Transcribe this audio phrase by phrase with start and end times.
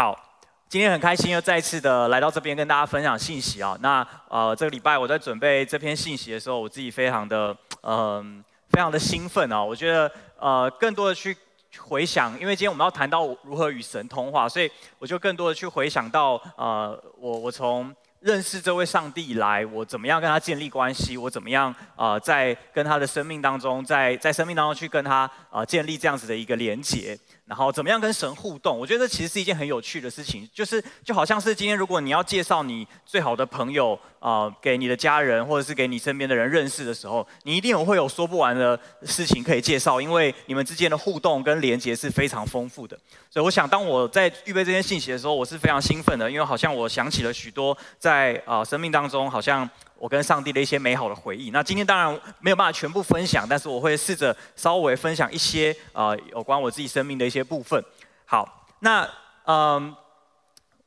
[0.00, 0.18] 好，
[0.66, 3.76] 今天很开心又再次的来到这边跟大家分享信息啊。
[3.82, 9.62] 那呃，这个礼拜我在准备这篇信息的时候，我自己非常的嗯、非常的兴奋啊。
[9.62, 11.36] 我觉得呃，更多的去
[11.76, 27.18] 回想，因为今天我们要谈到如何与神通话，所以我就更多的去回想到呃，我我从认识这位上帝以来，我怎么样跟他建立关系，我怎么样呃，在跟他的生命当中，在在生命当中去跟他呃建立这样子的一个连结。
[27.50, 28.78] 然后怎么样跟神互动？
[28.78, 42.96] 我觉得这其实是一件很有趣的事情，就是就好像是今天如果你要介绍你最好的朋友啊、给你的家人或者是给你身边的人认识的时候，你一定有会有说不完的事情可以介绍，因为你们之间的互动跟连接是非常丰富的。
[43.28, 49.68] 所以我想当我在预备这些信息的时候，我是非常兴奋的，因为好像我想起了许多在啊、生命当中好像。
[50.00, 51.50] 我跟上帝的一些美好的回忆。
[51.50, 57.84] 那今天当然没有办法全部分享，但是我会试着稍微分享一些呃有关我自己生命的一些部分。
[58.24, 59.06] 好，那
[59.44, 59.94] 嗯，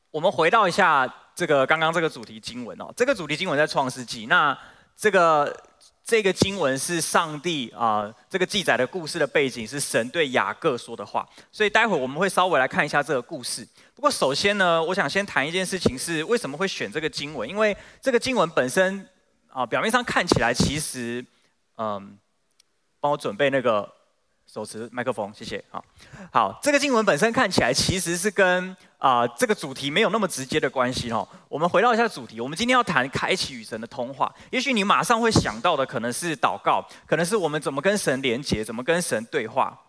[0.10, 2.92] 我们回到一下这个刚刚这个主题经文哦。
[2.98, 4.26] 这个主题经文在创世纪。
[4.26, 4.58] 那
[4.98, 5.56] 这个
[6.04, 11.28] 这个经文是上帝啊、这个记载的故事的背景是神对雅各说的话。
[11.52, 13.68] 所以待会我们会稍微来看一下这个故事。
[13.96, 17.48] 不过首先呢，我想先谈一件事情，是为什么会选这个经文？
[17.48, 19.08] 因为这个经文本身
[19.50, 21.24] 啊，表面上看起来其实，
[21.78, 22.18] 嗯，
[23.00, 23.88] 帮我准备那个
[24.52, 25.64] 手持麦克风，谢谢。
[25.70, 25.86] 好，
[26.32, 31.26] 好，这个经文本身看起来其实是跟啊这个主题没有那么直接的关系哦。
[31.48, 34.34] 我们回到一下主题，我们今天要谈开启与神的通话。
[34.50, 39.80] 也许你马上会想到的可能是祷告，可能是我们怎么跟神连接，怎么跟神对话。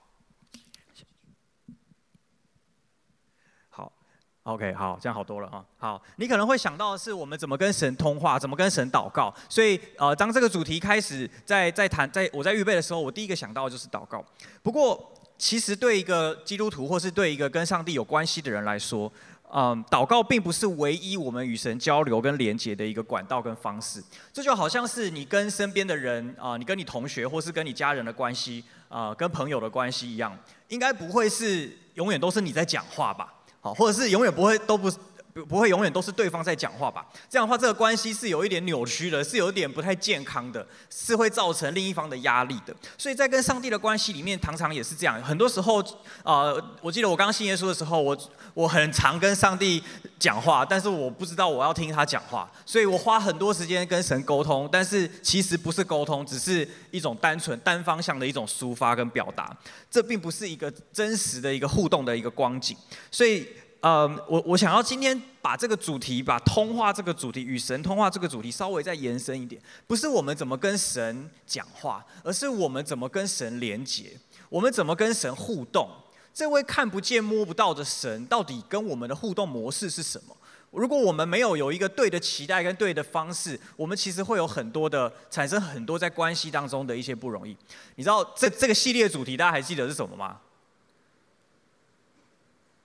[4.44, 5.64] OK，好，这样好多了哈。
[5.78, 9.34] 好，你可能会想到的是我们怎么跟神通话，怎么跟神祷告。
[9.48, 14.22] 所以，呃，当这个主题开始在在谈，在我在预备的时候，我第一个想到的就是祷告。
[14.62, 19.10] 不过，其实对一个基督徒或是对一个跟上帝有关系的人来说，
[19.50, 24.04] 嗯，祷告并不是唯一我们与神交流跟连接的一个管道跟方式。
[24.30, 30.38] 这就好像是你跟身边的人啊、你跟你同学或是跟你家人的关系啊、跟朋友的关系一样，
[30.68, 33.32] 应该不会是永远都是你在讲话吧？
[33.64, 34.90] 好，或者是永远不会都不
[35.34, 37.04] 不不会永远都是对方在讲话吧？
[37.28, 42.72] 这样的话，这个关系是有一点扭曲的，是有一点不太健康的，是会造成另一方的压力的。
[42.96, 45.20] 所以在跟上帝的关系里面，常常也是这样。
[45.20, 45.82] 很多时候，
[46.22, 48.16] 呃，我记得我刚信耶稣的时候，我
[48.54, 49.82] 我很常跟上帝
[50.20, 59.52] 讲话，但是我不知道我要听他讲话，所以我花很多时间跟神沟通，但是其实不是沟通，只是一种单纯单方向的一种抒发跟表达。
[59.90, 62.76] 这并不是一个真实的一个互动的一个光景，
[63.10, 63.48] 所以，
[63.84, 74.18] 呃，我我想要今天把这个主题，把通话这个主题，与神通话这个主题稍微再延伸一点，不是我们怎么跟神讲话，而是我们怎么跟神连接，
[74.48, 75.86] 我们怎么跟神互动。
[76.32, 80.34] 这位看不见摸不到的神，到底跟我们的互动模式是什么？
[80.70, 87.54] 如果我们没有有一个对的期待跟对的方式，我们其实会有很多的产生很多在关系当中的一些不容易。
[87.96, 90.38] 你知道这这个系列主题大家还记得是什么吗？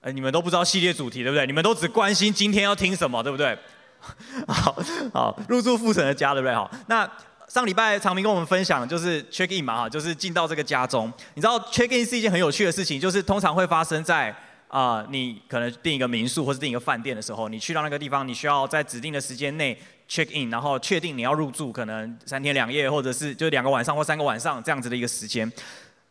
[0.00, 1.46] 哎，你们都不知道系列主题对不对？
[1.46, 3.56] 你们都只关心今天要听什么对不对？
[4.48, 4.76] 好
[5.12, 6.54] 好，入住父神的家对不对？
[6.54, 7.10] 好，那
[7.48, 11.12] 上礼拜长明跟我们分享就是 check in 嘛哈，就是进到这个家中。
[11.34, 14.34] 你知道 check in 是一件很有趣的事情，就是通常会发生在。
[14.72, 19.76] 啊、你可能订一个民宿或是订一个饭店的时候，你去到那个地方，你需要在指定的时间内
[20.08, 25.52] check in，然后确定你要入住，可能三天两夜，或者是就两个晚上或三个晚上这样子的一个时间。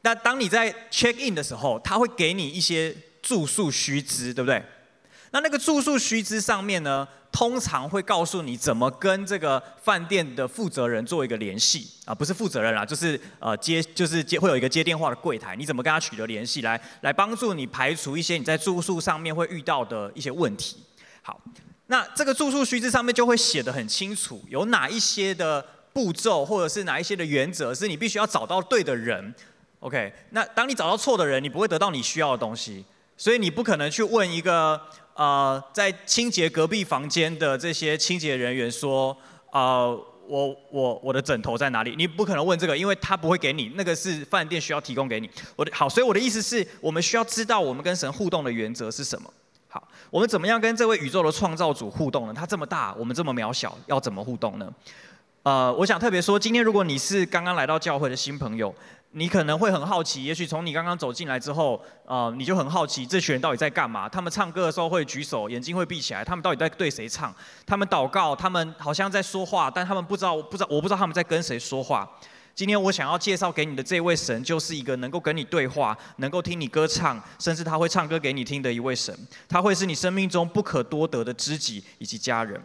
[0.01, 4.63] 那当你在 check in 的时候，他会给你一些住宿须知，对不对？
[5.31, 20.77] 那那个住宿须知上面呢，通常会告诉你怎么跟这个饭店的负责人做一个联系啊，不是负责人啦，就是呃接，就是接会有一个接电话的柜台，你怎么跟他取得联系，来来帮助你排除一些你在住宿上面会遇到的一些问题。
[21.21, 21.39] 好，
[21.85, 25.63] 那这个住宿须知上面就会写得很清楚，有哪一些的
[25.93, 29.31] 步骤或者是哪一些的原则是你必须要找到对的人。
[29.81, 32.83] OK，那当你找到错的人，你不会得到你需要的东西，
[33.19, 34.81] 所以你不可能去问一个。
[35.15, 39.13] 呃，在清洁隔壁房间的这些清洁人员说，
[39.51, 39.89] 呃，
[40.25, 41.93] 我我我的枕头在哪里？
[41.97, 45.29] 你不可能问这个，因为他不会给你，那个是饭店需要提供给你。
[45.57, 49.29] 我的好，所以我的意思是我们需要知道我们跟神互动的原则是什么。
[49.67, 52.33] 好，我们怎么样跟这位宇宙的创造主互动呢？
[52.33, 54.73] 他这么大，我们这么渺小，要怎么互动呢？
[55.43, 58.73] 呃，我想特别说，今天如果你是刚刚来到教会的新朋友。
[59.11, 64.07] 你可能会很好奇，也许从你刚刚走进来之后，呃，你就很好奇这群人到底在干嘛？
[64.07, 67.33] 他们唱歌的时候会举手，眼睛会闭起来，他们到底在对谁唱？
[67.65, 72.07] 他们祷告，他们好像在说话，但他们不知道，不知道，我不知道他们在跟谁说话。
[72.53, 79.17] 今天我想要介绍给你的这位神，就是一个能够跟你对话、能够听你歌唱，甚至他会唱歌给你听的一位神。
[79.47, 82.61] 他会是你生命中不可多得的知己以及家人。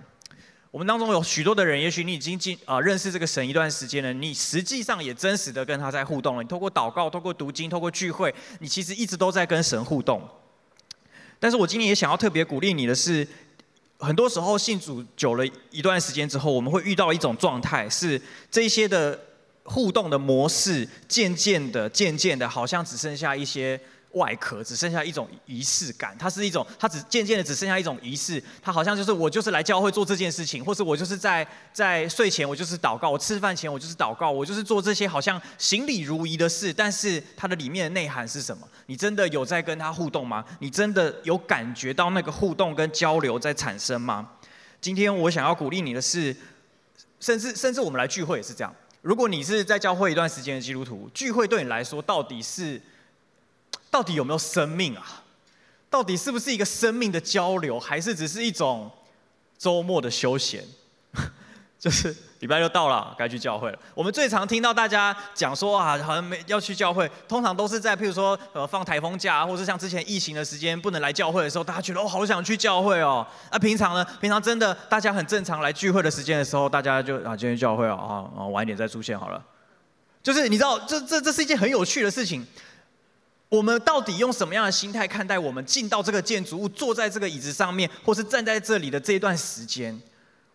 [0.75, 6.43] 我们当中有许多的人，也许你已经进啊、认识这个神一段时间了，你实际上也真实的跟他在互动了。
[6.43, 10.21] 你透过祷告、透过读经、透过聚会，你其实一直都在跟神互动。
[11.39, 13.25] 但是我今天也想要特别鼓励你的是，
[13.99, 18.21] 很多时候信主久了一段时间之后，我们会遇到一种状态，是
[18.51, 19.17] 这些的
[19.63, 23.81] 互动的模式，渐渐的、渐渐的，好像只剩下一些。
[24.15, 38.67] 外壳只剩下一种仪式感，它是一种，它只渐渐的只剩下一种仪式，它好像就是我就是来教会做这件事情，或是我就是在在睡前我就是祷告，我吃饭前我就是祷告，我就是做这些好像行礼如仪的事，但是它的里面的内涵是什么？
[38.87, 40.45] 你真的有在跟他互动吗？
[40.61, 44.31] 你真的有感觉到那个互动跟交流在产生吗？
[44.81, 46.37] 今天我想要鼓励你的是，
[47.19, 52.81] 甚至甚至我们来聚会也是这样，如果你是在教会一段时间的基督徒，聚会对你来说到底是？
[53.95, 55.23] 到底有没有生命啊？
[55.89, 58.91] 到底是不是一个生命的交流，还是只是一种
[59.57, 60.65] 周末的休闲？
[61.79, 63.79] 就是礼拜六到了，该去教会了。
[63.95, 73.25] 我们最常听到大家讲说啊，好像没要去教会，通常都是在譬如说呃放台风假，或者像之前疫情的时间不能来教会的时候，大家觉得、哦、好想去教会哦。
[73.53, 74.05] 那、平常呢？
[74.21, 79.41] 平常真的大家很正常来聚会的时间的时候，大家就啊今天教会哦，啊晚一点再出现好了。
[80.21, 82.45] 就是你知道，这这这是一件很有趣的事情。
[83.55, 89.97] 我们到底用什么样的心态看待我们进到这个建筑物，坐在这个椅子上面，或是站在这里的这一段时间？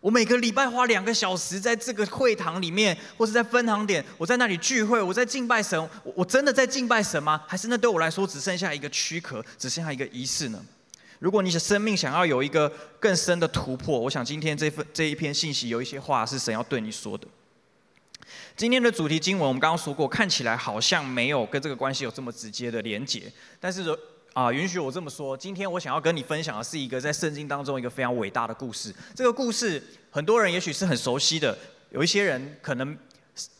[0.00, 5.88] 我每个礼拜花两个小时在这个会堂里面，或是在分堂点，我在那里聚会，我在敬拜神。
[6.14, 7.40] 我真的在敬拜神吗？
[7.46, 10.62] 还是那对我来说只剩下一个躯壳，只剩下一个仪式呢？
[11.20, 17.26] 如果你的生命想要有一个更深的突破，我想今天这份这一篇信息有一些话是神要对你说的。
[18.56, 23.32] 今天的主题经文，我们刚刚说过，看起来好像没有跟这个关系有这么直接的连结。
[23.58, 23.84] 但是，
[24.32, 28.94] 啊、允许我这么说，今天我想要跟你分享的是一个在圣经当中一个非常伟大的故事。
[29.14, 31.56] 这个故事，很多人也许是很熟悉的，
[31.90, 32.96] 有一些人可能。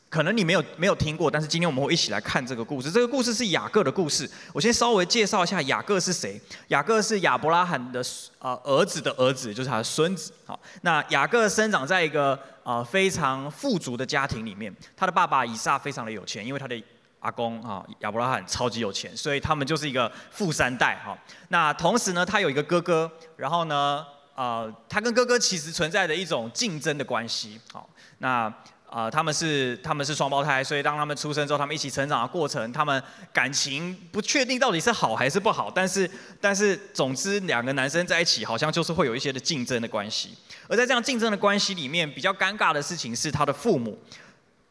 [0.09, 2.91] 可能你没有没有听过，但是今天我们会一起来看这个故事。
[2.91, 4.29] 这个故事是雅各的故事。
[4.53, 6.41] 我先稍微介绍一下雅各是谁。
[6.67, 8.05] 雅各是亚伯拉罕的
[8.41, 10.33] 呃儿子的儿子，就是他的孙子。
[10.45, 12.37] 好，那雅各生长在一个
[12.71, 14.75] 啊非常富足的家庭里面。
[14.97, 16.83] 他的爸爸以撒非常的有钱，因为他的
[17.19, 21.17] 阿公啊亚伯拉罕超级有钱，所以他们就是一个富三代哈。
[21.49, 27.61] 那同时呢，他有一个哥哥，然后呢，呃，他跟哥哥其实存在着一种竞争的关系。
[27.73, 27.89] 好，
[28.19, 28.53] 那。
[28.91, 33.01] 啊、他们是他们是双胞胎，所以当他们出生之后，他们一起成长的过程，他们
[33.33, 36.11] 感情不确定到底是好还是不好，但是
[36.41, 40.37] 但是总之两个男生在一起，好像就是会有一些的竞争的关系。
[40.67, 43.97] 而在这样竞争的关系里面，比较尴尬的事情是他的父母，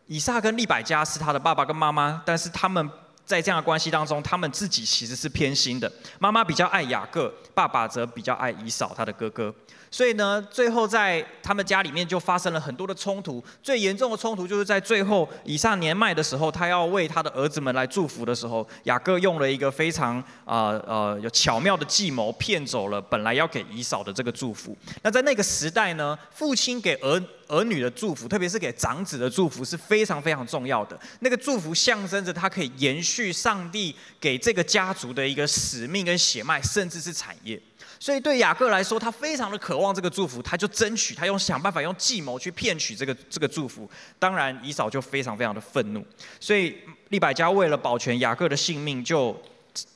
[0.07, 2.89] 以撒跟利百加是他的爸爸跟妈妈，但是他们
[3.29, 9.53] 在这样的关系当中，他们自己其实是偏心的，妈妈比较爱雅各，爸爸则比较爱以扫他的哥哥。
[9.91, 13.43] 所以呢，最后在他们家里面就发生了很多的冲突。
[13.61, 24.75] 最严重的冲突就是在最后以上年迈的时候，他要为他的儿子们来祝福的时候，雅各用了一个非常呃呃有巧妙的计谋，骗走了本来要给以扫的这个祝福。
[25.03, 30.97] 那在那个时代呢，父亲给儿儿女的祝福，特别是给长子的祝福，是非常非常重要的。
[31.19, 37.59] 那个祝福象征着他可以延续上帝给这个家族的一个使命跟血脉，甚至是产业。
[37.99, 43.89] 所以对雅各来说，他非常的渴望这个祝福，他就争取，他用想办法用计谋去骗取这个这个祝福。
[44.17, 46.05] 当然，以扫就非常非常的愤怒，
[46.39, 46.77] 所以
[47.09, 49.35] 利百加为了保全雅各的性命，就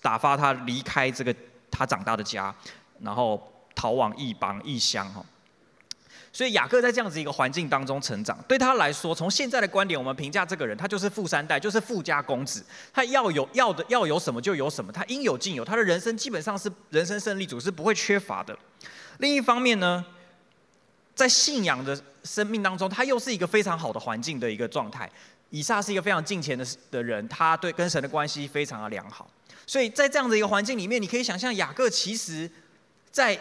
[0.02, 1.34] 打发他离开这个
[1.72, 2.54] 他长大的家，
[3.00, 3.42] 然后
[3.74, 5.24] 逃往异邦异乡哈。
[6.36, 12.66] 所以雅各在这样子一个环境当中成长，对他来说，从现在的观点，我们评价这个人，他就是富三代，就是富家公子。
[12.92, 18.58] 他要有要的要有什么就有什么，他应有尽有，他的人生基本上是人生胜利组，是不会缺乏的。
[19.20, 20.04] 另一方面呢，
[21.14, 25.08] 在信仰的生命当中，他又是一个非常好的环境的一个状态。
[25.52, 29.30] 以撒是一个非常敬虔的的人，他对跟神的关系非常的良好。
[29.68, 32.50] 所以在这样的一个环境里面，你可以想象雅各其实，
[33.12, 33.40] 在。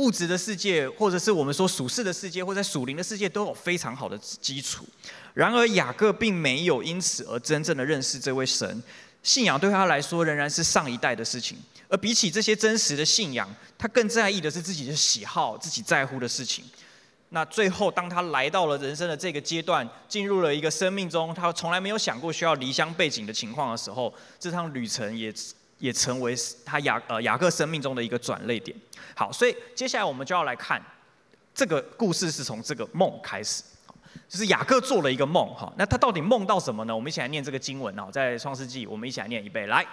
[0.00, 4.86] 物质的世界，或者是我们说属世的世界，或者在属灵的世界，都有非常好的基础。
[5.34, 8.82] 然而雅各并没有因此而真正的认识这位神，
[9.22, 11.58] 信仰对他来说仍然是上一代的事情。
[11.90, 16.64] 而比起这些真实的信仰，他更在意的是自己的喜好，自己在乎的事情。
[17.28, 25.30] 那最后，当他来到了人生的这个阶段，进入了一个生命中他从来没有想过需要离乡背井的情况的时候，这趟旅程也。
[25.80, 28.76] 也成为他雅呃雅各生命中的一个转捩点。
[29.16, 30.80] 好，所以接下来我们就要来看
[31.52, 33.64] 这个故事是从这个梦开始。
[34.28, 35.72] 就是雅各做了一个梦哈。
[35.76, 36.94] 那他到底梦到什么呢？
[36.94, 39.68] 我们一起来念这个经文哦，在创世纪，我们一起来念一遍。
[39.68, 39.84] 来，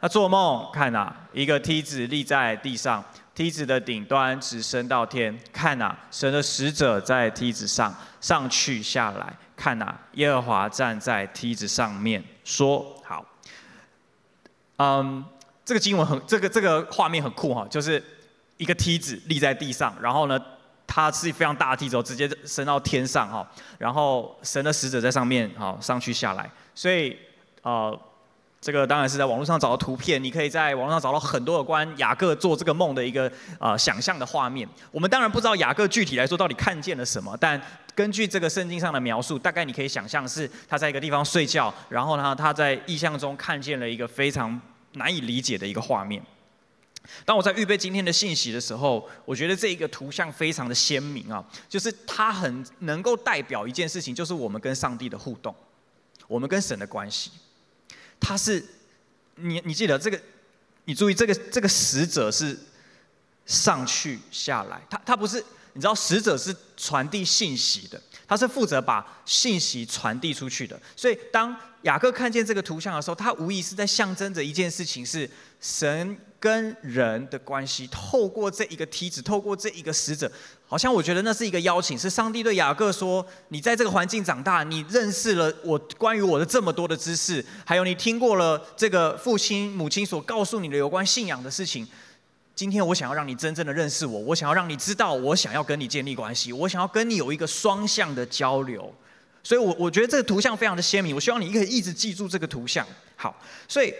[0.00, 3.04] 他做梦看呐，一个梯子立在地上，
[3.34, 5.38] 梯子的顶端直升到天。
[5.52, 9.34] 看呐，神的使者在梯子上上去下来。
[9.56, 13.24] 看呐，耶和华站在梯子上面说：“好。”
[14.78, 15.24] 嗯，
[15.64, 18.02] 这个经文很，这个这个画面很酷哈，就是
[18.56, 20.40] 一个梯子立在地上，然后呢，
[20.86, 27.16] 它是非常大的梯子，直接升到天上哈，然后神的使者在上面哈上去下来，所以
[27.62, 28.00] 呃，
[28.68, 34.68] 这个当然是在网络上找到图片，你可以在网络上找到很多有关雅各做这个梦的一个呃想象的画面。
[34.90, 37.58] 我们当然不知道雅各具体来说到底看见了什么，但
[37.94, 44.60] 根据这个圣经上的描述，大概你可以想象是他在一个地方睡觉，然后呢，他在意象中看见了一个非常
[44.92, 46.22] 难以理解的一个画面。
[47.24, 55.54] 当我在预备今天的信息的时候，我觉得这一个图像非常的鲜明啊，就是它很能够代表一件事情，就是我们跟上帝的互动，
[56.26, 57.30] 我们跟神的关系。
[58.20, 58.64] 它是
[59.36, 60.20] 你你记得这个，
[60.84, 62.58] 你注意这个这个使者是
[63.46, 65.44] 上去下来，他他不是。
[65.74, 70.80] 你知道使者是传递信息的，他是负责把信息传递出去的。
[70.96, 77.86] 所以当雅各看见这个图像的时候，他无疑是在象征着一件事情：是神跟人的关系。
[77.88, 80.32] 透过这一个梯子，透过这一个使者，
[80.68, 91.88] 好像我觉得那是一个邀请，是上帝对雅各说：“你在这个环境长大，你认识了我关于我的这么多的知识，还有你听过了这个父亲母亲所告诉你的有关信仰的事情。”
[92.54, 98.92] 今天我想要让你真正的认识我，我想要让你知道，我想要跟你建立关系，我想要跟你有一个双向的交流，
[99.44, 102.84] 所以我，我觉得这个图像非常的鲜明，我希望你可以一直记住这个图像。
[103.14, 103.32] 好，
[103.68, 103.94] 所以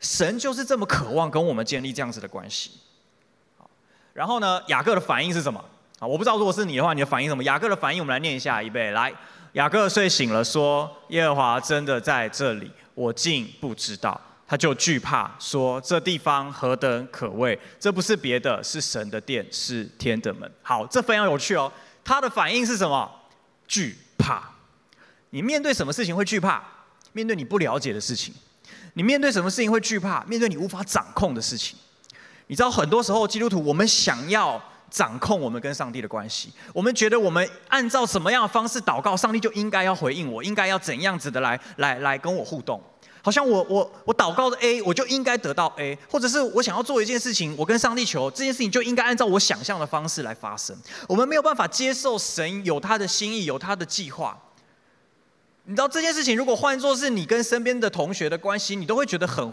[0.00, 2.70] 神就是这么渴望跟我们建立这样子的关系。
[3.58, 3.68] 好，
[4.14, 5.62] 然后呢，雅各的反应是什么？
[6.00, 7.44] 啊，我不知道如果是你的话，你的反应什么？
[7.44, 9.12] 雅各的反应，我们来念一下预备，来，
[9.52, 14.18] 雅各睡醒了，说：耶和华真的在这里，我竟不知道。
[14.48, 17.56] 他就惧怕，说：“这地方何等可畏！
[17.78, 21.70] 这不是别的，是神的殿，是天的门。”好，这非常有趣哦。
[22.02, 23.08] 他的反应是什么？
[23.68, 24.42] 惧怕。
[25.28, 26.60] 你面对什么事情会惧怕？
[27.12, 28.34] 面对你不了解的事情。
[28.94, 30.24] 你面对什么事情会惧怕？
[30.24, 31.78] 面对你无法掌控的事情。
[32.48, 42.82] 你知道，很多时候基督徒，我们想要掌控我们跟上帝的关系，我们觉得我们按照什么样的方式祷告，上帝就应该要回应我，应该要怎样子的来来来跟我互动。
[43.22, 50.76] 好像我我我祷告的 A，我就应该得到 A，或者是我想要做一件事情，我跟上帝求这件事情就应该按照我想象的方式来发生。
[51.06, 54.36] 我们没有办法接受神有他的心意，有他的计划。
[55.64, 59.52] 你知道这件事情，如果换作是你跟身边的同学的关系，你都会觉得很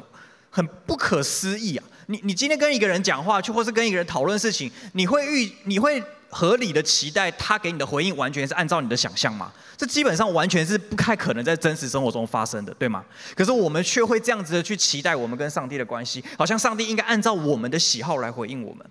[0.50, 1.84] 很不可思议啊！
[2.08, 9.52] 你你今天跟一个人讲话，去或是跟一个人讨论事情，你会预你会合理的期待他给你的回应完全是按照你的想象吗？
[9.78, 13.06] 这基本上完全是不太可能在真实生活中发生的，对吗？
[13.36, 18.86] 可是我们却会这样子的去期待我们跟上帝的关系，好像上帝应该按照我们的喜好来回应我们。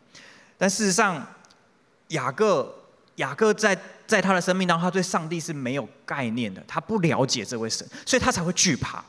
[0.56, 1.26] 但事实上，
[2.08, 2.73] 雅各
[3.16, 9.04] 雅各在在他的生命当中，他对上帝是没有概念的，他不了解这位神，所以他才会惧怕。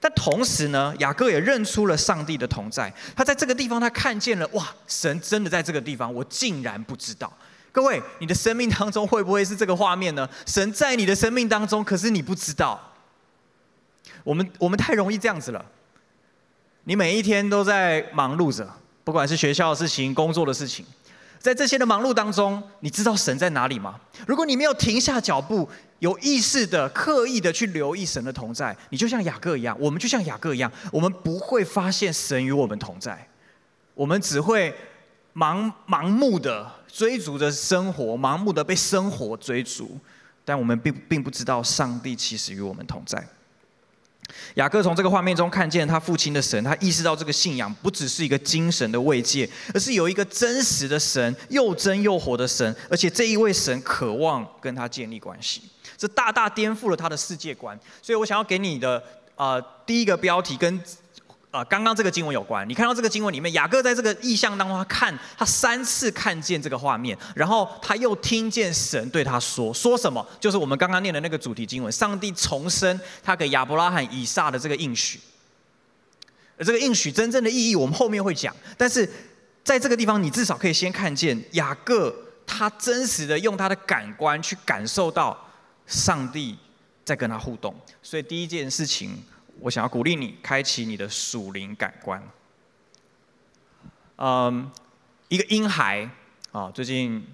[0.00, 7.32] 但同时呢，雅各也认出了上帝的同在，他在这个地方他看见了，哇，神真的在这个地方，我竟然不知道。
[7.72, 10.28] 各位，你的生命当中会不会是这个画面呢？
[10.46, 12.80] 神在你的生命当中，可是你不知道。
[14.24, 15.64] 我们我们太容易这样子了。
[16.84, 18.68] 你每一天都在忙碌着，
[19.04, 20.86] 不管是学校的事情、工作的事情，
[21.46, 24.00] 在这些的忙碌当中，你知道神在哪里吗？
[24.26, 25.68] 如果你没有停下脚步，
[26.00, 33.28] 有意识的、刻意的去留意神的同在，你就像雅各一样，我们就像雅各一样，我们不会发现神与我们同在，
[33.94, 34.74] 我们只会
[35.36, 36.68] 盲盲目的。
[36.88, 39.96] 追逐着生活，盲目的被生活追逐，
[40.44, 43.24] 但我们并并不知道上帝其实与我们同在。
[44.54, 55.62] 雅各从这个画面中看见他父亲的神，他意识到这个信仰不只是一个精神的慰藉，而是有一个真实的神，又真又活的神，而且这一位神渴望跟他建立关系，
[55.96, 57.78] 这大大颠覆了他的世界观。
[58.02, 59.02] 所以我想要给你的
[59.34, 60.80] 呃第一个标题跟。
[61.52, 62.68] 啊，刚刚这个经文有关。
[62.68, 70.26] 你看到这个经文里面，雅各在这个意象当中，他看他三次看见这个画面，然后他又听见神对他说，说什么？
[70.38, 75.18] 就是我们刚刚念的那个主题经文，上帝重申他给亚伯拉罕、以撒的这个应许。
[76.58, 78.54] 而这个应许真正的意义，我们后面会讲。
[78.76, 79.10] 但是
[79.64, 82.14] 在这个地方，你至少可以先看见雅各
[82.46, 85.38] 他真实的用他的感官去感受到
[85.86, 86.58] 上帝
[87.04, 87.74] 在跟他互动。
[88.02, 89.16] 所以第一件事情。
[89.60, 92.22] 我想要鼓励你开启你的属灵感官。
[94.16, 94.70] 嗯，
[95.28, 96.08] 一个婴孩
[96.52, 97.26] 啊，最近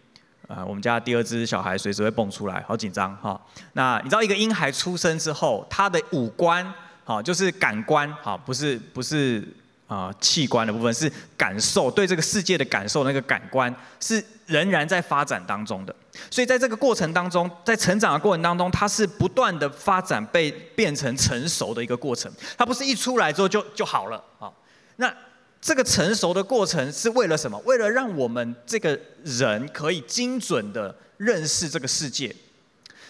[0.49, 3.41] 啊，我们家第二只小孩随时会蹦出来，好紧张哈。
[3.75, 6.73] 那你知道一个婴孩出生之后，他的五官，
[7.05, 9.47] 好就是感官，好不是不是
[9.93, 15.95] 啊器官的部分，是感受对这个世界的感受，那个感官是仍然在发展当中的。
[16.31, 22.33] 所以在这个过程当中，在成长的过程当中，它是不断的发展，被变成成熟的一个过程。
[22.57, 24.51] 它不是一出来之后就就好了啊。
[24.97, 25.15] 那
[25.61, 27.59] 这个成熟的过程是为了什么？
[27.67, 32.35] 为了让我们这个人可以精准的认识这个世界。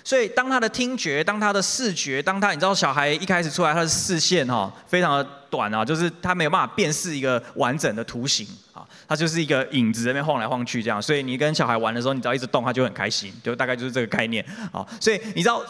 [0.04, 11.00] 所以，当他的听觉，当他的视觉，当他你知道小孩一开始出来，他的视线哈非常的短啊，就是他没有办法辨识一个完整的图形啊，他就是一个影子在那边晃来晃去这样。
[11.00, 14.86] 所以你跟小孩玩的时候，你只要一直动，他就很开心，就大概就是这个概念啊。
[15.00, 15.62] 所以你知道。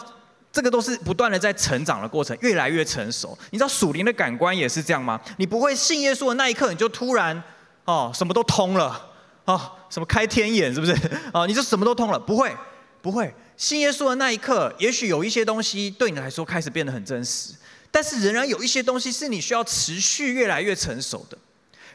[0.55, 3.35] 这个都是不断的在成长的过程，越来越成熟。
[3.49, 5.19] 你知道属灵的感官也是这样吗？
[5.37, 7.41] 你不会信耶稣的那一刻，你就突然
[7.85, 9.03] 哦什么都通了
[9.45, 9.59] 哦，
[9.89, 10.95] 什么开天眼是不是？
[11.33, 12.19] 哦，你就什么都通了？
[12.19, 12.55] 不会，
[13.03, 13.31] 不会。
[13.57, 17.53] 信耶稣的那一刻，也许有一些东西对你来说开始变得很真实，
[17.91, 21.37] 但是仍然有一些东西是你需要持续越来越成熟的，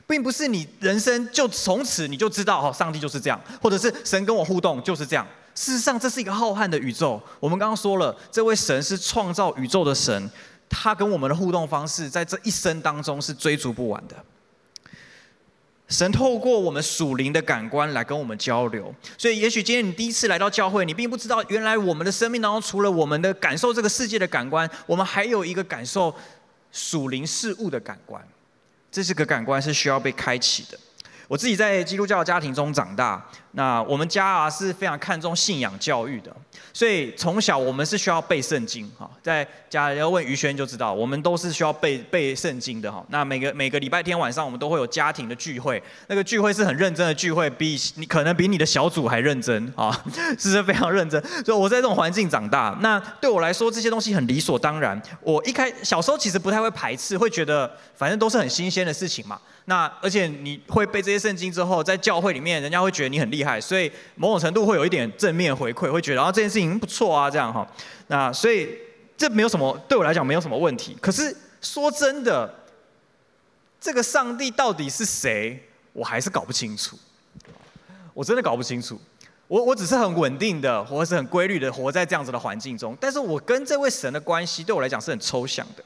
[0.07, 5.27] 并不是你人生就从此你就知道哦，上帝就是这样，或者是神跟我互动就是这样。
[5.55, 7.21] 事实上，这是一个浩瀚的宇宙。
[7.41, 10.31] 我们刚刚说了，这位神是创造宇宙的神，
[10.69, 14.15] 他跟我们的互动方式，在这一生当中是追逐不完的。
[15.88, 26.14] 神透过我们属灵的感官来跟我们交流，所以也许今天你第一次来到教会，你并不知道，原来我们的生命当中，除了我们的感受这个世界的感官，我们还有一个感受
[26.71, 28.23] 属灵事物的感官。
[28.92, 30.78] 这是个感官是需要被开启的。
[31.28, 36.35] 我自己在基督教家庭中长大，那我们家啊是非常看重信仰教育的，
[36.73, 43.04] 所以从小我们是需要背圣经哈，在家要问于轩就知道，我们都是需要背背圣经的哈。
[43.11, 50.02] 那每个每个礼拜天晚上我们都会有家庭的聚会，那个聚会是很认真的聚会，比你可能比你的小组还认真啊，
[50.40, 51.23] 是非常认真。
[51.44, 54.99] 所以我在这种环境长大，那对我来说这些东西很理所当然。
[55.20, 59.38] 我一开小时候其实不太会排斥，会觉得反正都是很新鲜的事情嘛。
[59.68, 67.68] 那而且你会背这些圣经之后，在教会里面，人家会觉得你很厉害，所以某种程度会有一点正面回馈，会觉得啊这件事情不错啊这样哈。
[68.07, 68.66] 那所以
[69.14, 70.96] 这没有什么，对我来讲没有什么问题。
[71.02, 72.50] 可是说真的，
[73.78, 76.98] 这个上帝到底是谁，我还是搞不清楚。
[78.14, 78.98] 我真的搞不清楚。
[79.48, 85.85] 我我只是很稳定的，或是很规律的活在这样子的环境中，但是我跟这位神的关系，对我来讲是很抽象的。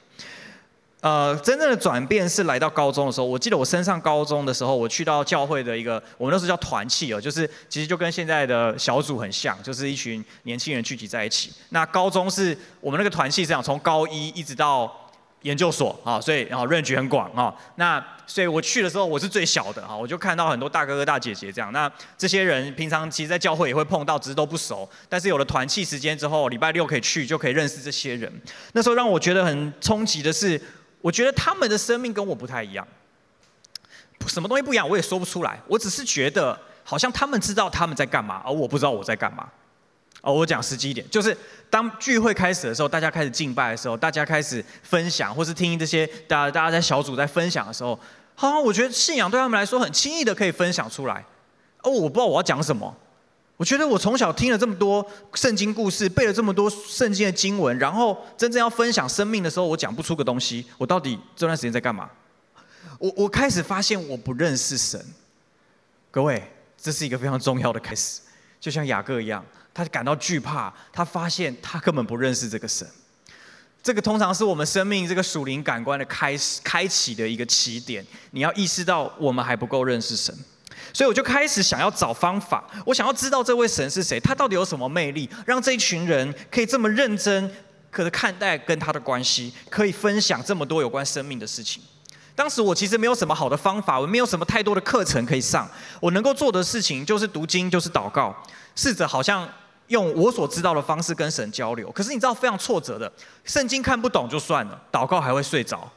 [1.03, 3.27] 呃，真正的转变是来到高中的时候。
[3.27, 11.53] 我记得我升上高中的时候，我去到教会的一个，我们那时候叫团契哦，就是其实就跟现在的小组很像，就是一群年轻人聚集在一起。
[11.71, 15.11] 那高中是我们那个团契是这样，从高一一直到
[15.41, 17.53] 研究所啊，所以然后认识很广啊。
[17.75, 21.73] 那所以我去的时候我是最小的啊，我就看到很多大哥哥大姐姐这样。
[21.73, 24.89] 那这些人平常其实，在教会也会碰到，只是都不熟。
[25.09, 28.33] 但是有了团契时间之后，礼拜六可以去，就可以认识这些人。
[28.75, 30.61] 那时候让我觉得很冲击的是。
[31.03, 32.87] 我觉得他们的生命跟我不太一样，
[34.27, 35.61] 什么东西不一样，我也说不出来。
[35.69, 39.47] 我只是觉得好像他们知道他们在干嘛，而我不知道我在干嘛。
[40.21, 41.37] 哦，我讲实际一点，就是
[41.69, 47.99] 当聚会开始的时候，大家开始敬拜的时候，大家开始分享，或是听这些大家大家在小组在分享的时候，
[48.37, 51.25] 好像我觉得信仰对他们来说很轻易的可以分享出来。
[51.83, 52.97] 哦，我不知道我要讲什么。
[53.63, 60.67] 我觉得我从小听了这么多圣经故事，背了这么多圣经的经文，然后真正要分享生命的时候，我讲不出个东西。
[60.77, 62.11] 我到底这段时间在干嘛？
[62.99, 65.01] 我我开始发现我不认识神。
[66.11, 66.43] 各位，
[66.77, 68.21] 这是一个非常重要的开始。
[68.59, 72.85] 就像雅各一样，他感到惧怕，他发现他根本不认识这个神。
[73.81, 78.05] 这个通常是我们生命这个属灵感官的开始、开启的一个起点。
[78.33, 80.37] 你要意识到我们还不够认识神。
[80.93, 87.51] 所以我就开始想要找方法，我想要知道这位神是谁，他到底有什么魅力，让这一群人可以这么认真，
[87.91, 91.83] 可是看待跟他的关系，可以分享这么多有关生命的事情。
[92.35, 95.67] 当时我其实没有什么好的方法，我没有什么太多的课程可以上，
[96.01, 98.35] 我能够做的事情就是读经，就是祷告，
[98.77, 99.49] 试着好像
[99.89, 101.91] 用我所知道的方式跟神交流。
[101.93, 103.11] 可是你知道非常挫折的，
[103.45, 105.91] 圣经看不懂就算了，祷告还会睡着，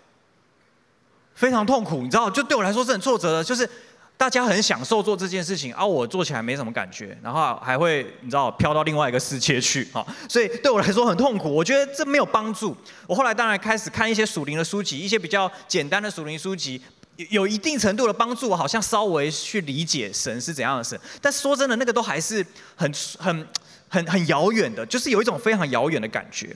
[1.34, 2.02] 非常痛苦。
[2.02, 3.70] 你知道，就对我来说是很挫折的，就是。
[4.17, 11.54] 大家很享受做这件事情，而、啊、我做起来没什么感觉，然后还会你知道飘到另外一个世界去啊， 所以对我来说很痛苦。
[11.54, 12.75] 我觉得这没有帮助。
[13.08, 16.82] 我后来当然开始看一些属灵的书籍，一些比较简单的属灵书籍，
[17.30, 18.49] 有一定程度的帮助。
[18.49, 22.43] 我好像稍微去理解神是怎样的神，但说真的，那个都还是
[22.78, 23.47] 很很
[23.89, 26.56] 很很遥远的，就是有一种非常遥远的感觉。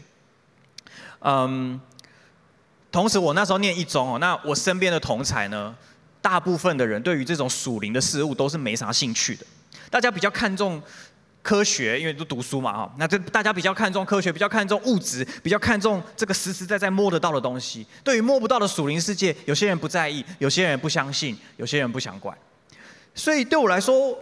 [1.19, 1.79] 嗯，
[2.89, 5.75] 同时我那时候念一中哦，那我身边的同才呢？
[6.21, 9.45] 大部分的人对于这种属灵的事物都是没啥兴趣的，
[9.89, 10.81] 大家比较看重
[11.41, 17.87] 科学，因为都读书嘛哈，那这大家比较看重科学，比较看重物质，比较看重这个实实在在摸得到的东西。
[18.03, 22.37] 对于摸不到的属灵世界，有些人不在意，有些人不相信，有些人不想管。
[23.15, 24.17] 所以对我来说，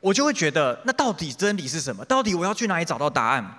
[0.00, 2.04] 我就会觉得，那到底真理是什么？
[2.06, 3.58] 到底我要去哪里找到答案？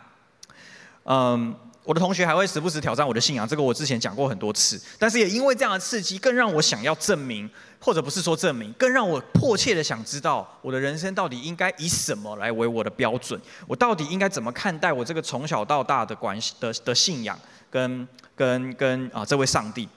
[1.04, 1.56] 嗯。
[1.84, 4.80] 我的同学还会时不时挑战我的信仰，这个我之前讲过很多次。
[5.00, 13.40] 但是也因为这样的刺激，更让我想要证明，或者不是说证明，更让我迫切的想知道，我的人生到底应该以什么来为我的标准？
[13.66, 17.40] 我到底应该怎么看待我这个从小到大的关系的的信仰
[17.72, 19.90] 跟，跟跟跟啊这位上帝？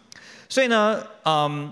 [0.49, 1.71] 所以呢，嗯。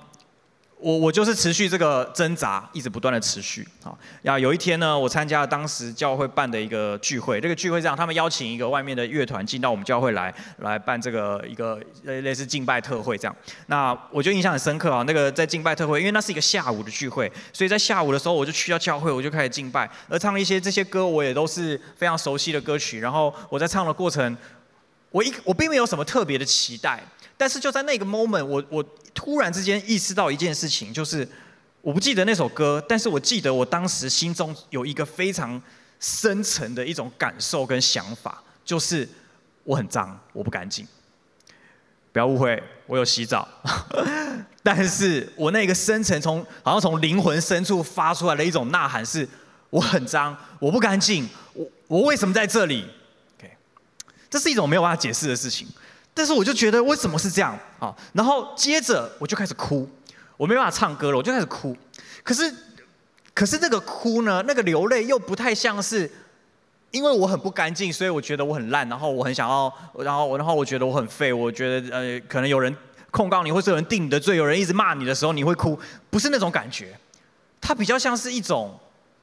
[0.81, 3.93] 我我就是持续这个挣扎，一直不断的持续啊。
[4.23, 7.39] 然后有一天呢，我参加了当时教会办的一个聚会。
[7.39, 13.37] 这个聚会这样，他们邀请一个外面的乐团进到我们教会来，来办这个一个类类似敬拜特会这样。
[13.67, 15.05] 那我就印象很深刻啊。
[15.07, 23.01] 那个在敬拜特会，因为那是一个下午的聚会，所以在下午的时候我就去到教会，我就开始敬拜，而唱一些这些歌，我也都是非常熟悉的歌曲。
[23.01, 24.35] 然后我在唱的过程，
[25.11, 27.03] 我一我并没有什么特别的期待。
[27.41, 31.27] 但是就在那个 moment，我我突然之间意识到一件事情，就是
[31.81, 35.59] 我不记得那首歌，但是我记得我当时心中有一个非常
[35.99, 39.09] 深层的一种感受跟想法，就是
[39.65, 40.87] 我很脏，我不干净。
[42.13, 43.49] 不要误会，我有洗澡，
[44.63, 49.27] 但是我那个深层从好像从灵魂深处发出来的一种呐喊是：
[49.71, 52.85] 我很脏，我不干净，我我为什么在这里
[53.39, 53.51] ？OK，
[54.29, 55.67] 这是一种没有办法解释的事情。
[56.13, 57.95] 但是我就觉得为什么是这样啊？
[58.13, 59.89] 然后接着我就开始哭，
[60.37, 61.75] 我没办法唱歌了，我就开始哭。
[62.23, 62.53] 可是，
[63.33, 66.11] 可是那个哭呢，那个流泪又不太像是，
[66.91, 72.77] 因为我很不干净，所以我觉得我很烂，然后我很想要，然后我然后我觉得我很废，我觉得呃可能有人
[73.11, 75.79] 控告你，或是有人定你的罪，有人一直骂你的时候你会哭，
[76.11, 76.99] 不是那种感觉，
[77.61, 78.79] 它比较像是一种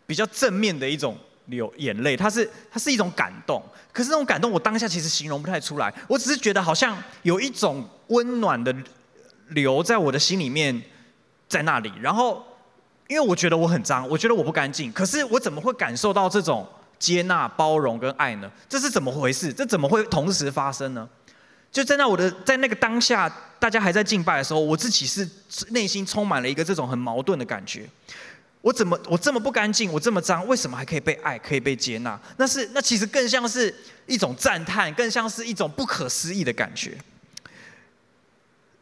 [0.05, 1.17] 比较正面的一种。
[1.47, 8.75] 流眼泪，它是它是一种感动，可是那种感动我当下其实形容不太出来，我只是觉得好像有一种温暖的
[9.49, 10.81] 流在我的心里面，
[11.47, 11.91] 在那里。
[12.01, 12.45] 然后
[13.07, 16.67] 因为我觉得我很脏，我觉得我不干净，可是我怎么会感受到这种
[16.99, 18.51] 接纳、包容跟爱呢？
[18.67, 19.53] 这是怎么回事？
[19.53, 21.07] 这怎么会同时发生呢？
[21.71, 23.29] 就在那我的在那个当下，
[23.59, 25.29] 大家还在敬拜的时候，我自己是
[25.69, 27.87] 内心充满了一个这种很矛盾的感觉。
[28.67, 32.19] 我怎么我这么不干净，我这么脏，为什么还可以被爱，可以被接纳？
[32.35, 33.73] 那是那其实更像是
[34.05, 36.97] 一种赞叹，更像是一种不可思议的感觉。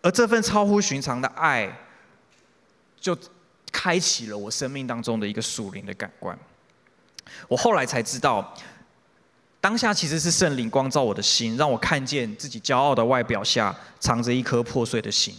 [0.01, 1.71] 而这份超乎寻常的爱，
[2.99, 3.15] 就
[3.71, 6.35] 开启了我生命当中的一个属灵的感官。
[7.47, 8.57] 我后来才知道，
[9.61, 15.35] 当下其实是圣灵光照我的心，让我看见自己骄傲的外表下藏着一颗破碎的心。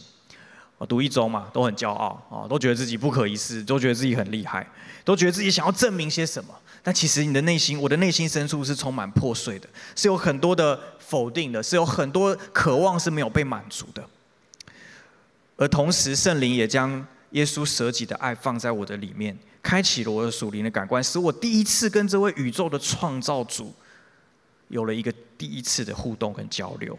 [0.79, 4.69] 我读一周嘛，都很骄傲啊，都觉得自己不可一世，都觉得自己很厉害，
[5.05, 6.55] 都觉得自己想要证明些什么。
[6.83, 14.05] 但其实你的内心，我的内心深处是充满破碎的，是有很多的否定的，是有很多渴望是没有被满足的。
[15.57, 23.75] 而同时，圣灵也将耶稣舍己的爱放在我的里面，开启了我的属灵的感官，使我第一次跟这位宇宙的创造主
[24.69, 26.97] 有了一个第一次的互动跟交流。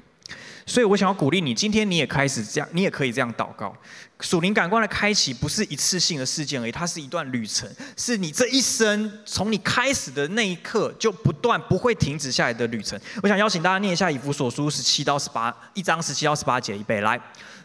[0.66, 3.76] 所以我想要鼓励你，今天你也开始这样，你也可以这样祷告。
[4.20, 13.00] 属灵感官的开启不是一次性的事件而已，它是一段旅程，是你这一生从你开始的那一刻就不断不会停止下来的旅程。
[13.22, 17.20] 我想邀请大家念一下以弗所书十七到十八一章十七到十八节，一备来。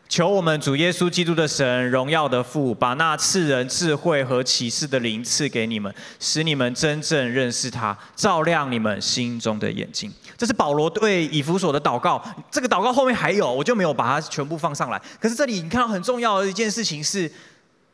[0.09, 10.13] 求我们主耶稣基督的神，荣耀的父，把那赐人智慧和启示的灵赐给你们，使你们真正认识他，照亮你们心中的眼睛。
[10.43, 12.21] 这是保罗对以弗所的祷告。
[12.51, 15.01] 这个祷告后面还有，我就没有把它全部放上来。
[15.21, 17.31] 可是这里你看到很重要的一件事情是，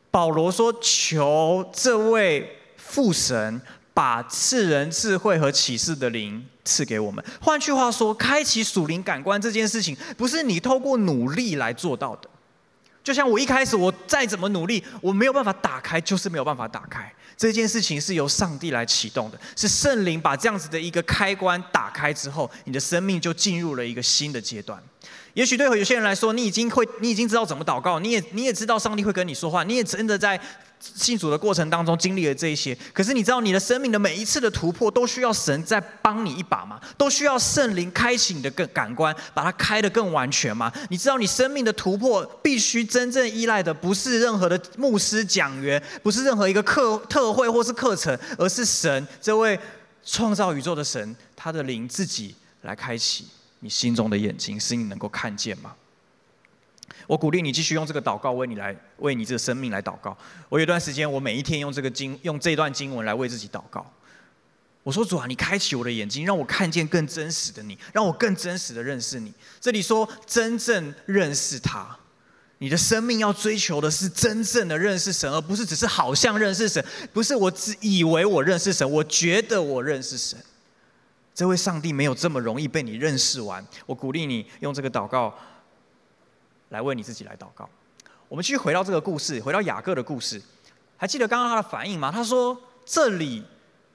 [0.09, 3.61] 保罗说：“求这位父神。”
[3.93, 7.21] 把赐人智慧和启示的灵赐给我们。
[7.41, 12.29] 换句话说，开启属灵感官这件事情，不是你透过努力来做到的。
[13.03, 17.13] 就像我一开始，我再怎么努力，我没有办法打开，就是没有办法打开。
[17.39, 24.77] 这件事情是由上帝来启动的，是圣灵把这样子的一个开关打开之后，你的生命就进入了一个新的阶段。
[25.33, 30.37] 也许对有些人来说，你已经会，你已经知道怎么祷告，你也你也知道上帝会跟你说话，你也真的在。
[30.79, 36.79] 信主的过程当中经历了这一些，可是你知道你的生命的每一次的突破都需要神再帮你一把吗？
[36.97, 40.71] 都需要圣灵开启你的更感官，把它开得更完全吗？
[40.89, 49.59] 你知道你生命的突破必须真正依赖的不是任何的牧师讲员，不是任何一个课特会或是课程，而是神这位
[50.05, 53.27] 创造宇宙的神，他的灵自己来开启
[53.59, 55.73] 你心中的眼睛，使你能够看见吗？
[57.07, 60.17] 我鼓励你继续用这个祷告为你来为你这个生命来祷告。
[60.47, 63.85] 我有一段时间，我每一天用这个经用这段经文来为自己祷告。
[64.81, 69.31] 我说主啊，你开启我的眼睛，让我看见更真实的你，让我更真实的认识你。
[69.59, 71.95] 这里说真正认识他，
[72.59, 80.39] 你的生命要追求的是真正的认识神，而不是只是好像认识神，不是我只以为我认识神，我觉得我认识神。
[81.35, 83.63] 这位上帝没有这么容易被你认识完。
[83.85, 85.37] 我鼓励你用这个祷告
[86.69, 87.69] 来为你自己来祷告。
[88.27, 90.41] 我们继续回到这个故事，回到雅各的故事，
[90.97, 92.11] 还记得刚刚他的反应吗？
[92.11, 93.43] 他说：“这里。”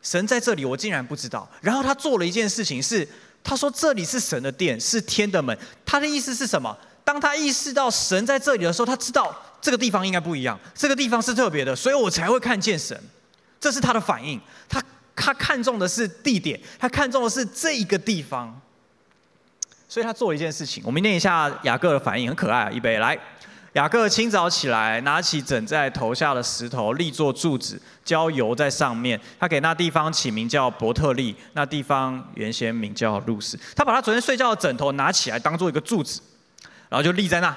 [0.03, 1.51] 神在这里，我竟然不知道。
[1.63, 3.09] 然后他做了一件事情，是
[3.43, 5.59] 他说这里是神的殿，是天的门。
[5.87, 6.77] 他的意思是什么？
[7.03, 13.03] 当他意识到神在这里的时候，他知道这个地方应该不一样，这个地方是特别的，所以我才会看见神。
[13.59, 14.39] 这是他的反应。
[14.69, 14.85] 他
[15.17, 18.61] 他看重的是地点，他看重的是这一个地方，
[19.95, 20.83] 所以他做了一件事情。
[20.85, 22.71] 我们念一下雅各的反应，很可爱啊！
[22.73, 23.17] 预备来。
[23.75, 29.21] 雅各清早起来，拿起枕在头下的石头，立作柱子，浇油在上面。
[29.39, 33.57] 他给那地方起名叫伯特利，那地方原先名叫路斯。
[33.77, 36.21] 他把他昨天睡觉的枕头拿起来，当做一个柱子，
[36.89, 37.57] 然后就立在那。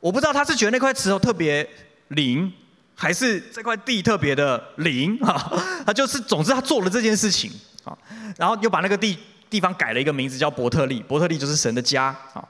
[0.00, 1.68] 我不知道他是觉得那块石头特别
[2.08, 2.50] 灵，
[2.94, 5.52] 还是这块地特别的灵啊？
[5.84, 7.52] 他就是，总之他做了这件事情
[7.84, 7.92] 啊，
[8.38, 11.02] 然后又把那个地地方改了一个名字，叫伯特利。
[11.02, 12.44] 伯特利就是神的家啊，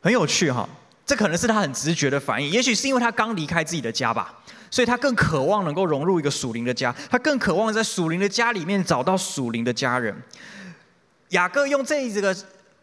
[0.00, 0.68] 很有趣哈。
[1.04, 4.34] 这可能是他很直觉的反应，也许是因为他刚离开自己的家吧，
[4.72, 10.12] 所以他更渴望能够融入一个属灵的家，他更渴望在属灵的家里面找到属灵的家人。
[11.28, 12.36] 雅各用这一个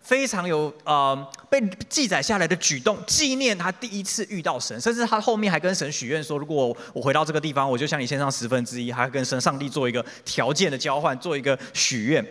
[0.03, 12.23] 非常有呃被记载下来的举动，纪念他第一次遇到神，甚至他后面还跟神许愿说，如果我回到这个地方，我就向你献上十分之一，还跟神上帝做一个条件的交换，做一个许愿。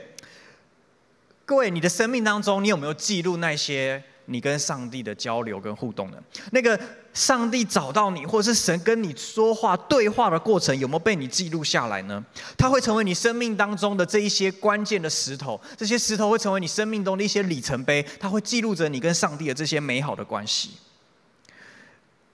[1.44, 4.02] 各位，你的生命当中，你有没有记录那些？
[4.26, 6.16] 你跟上帝的交流跟互动呢？
[6.52, 6.78] 那个
[7.14, 12.24] 上帝找到你，或者是神跟你说话对话的过程，有没有被你记录下来呢？
[12.56, 20.70] 它会成为你生命当中的这一些关键的石头，这些石头会成为你生命中的一些里程碑，它会记录着你跟上帝的这些美好的关系。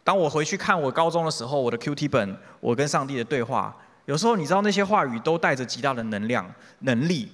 [0.05, 6.49] 当我回去看我高中的时候，我的 QT 本，我跟上帝的对话，有时候你知道那些话语都带着极大的能量、
[6.81, 7.33] 能力。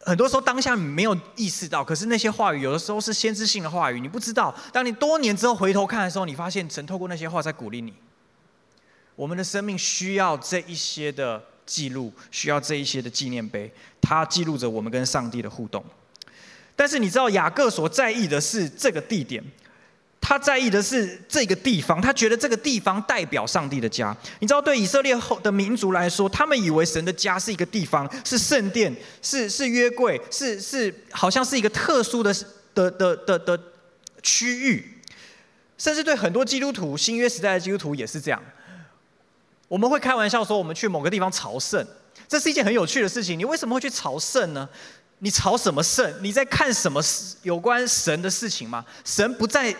[0.00, 4.54] 很多时候当下你没有意识到，可是那些话语有的时候是先知性的话语，你不知道。
[4.72, 7.92] 当你多年之后回头看的时候，你发现曾透过那些话在鼓励你。
[9.14, 15.84] 我们的生命需要这一些的记录，需要这一些的纪念碑，它记录着我们跟上帝的互动。
[16.74, 19.44] 但是你知道雅各所在意的是这个地点。
[20.20, 24.16] 他在意的是这个地方，他觉得这个地方代表上帝的家。
[24.38, 32.32] 你知道，对以色列后的民族来说，他们以为神的家是一个地方，是圣殿，是是约柜，是是好像是一个特殊的
[32.74, 33.58] 的的的的
[34.22, 35.00] 区域。
[35.78, 38.40] 甚至对很多基督徒，新约时代的基督徒也是这样。
[39.66, 41.84] 我们会开玩笑说，我们去某个地方朝圣，
[42.28, 43.36] 这是一件很有趣的事情。
[43.38, 44.68] 你为什么会去朝圣呢？
[45.20, 46.14] 你朝什么圣？
[46.20, 47.02] 你在看什么
[47.42, 48.84] 有关神的事情吗？
[49.04, 49.74] 神不在。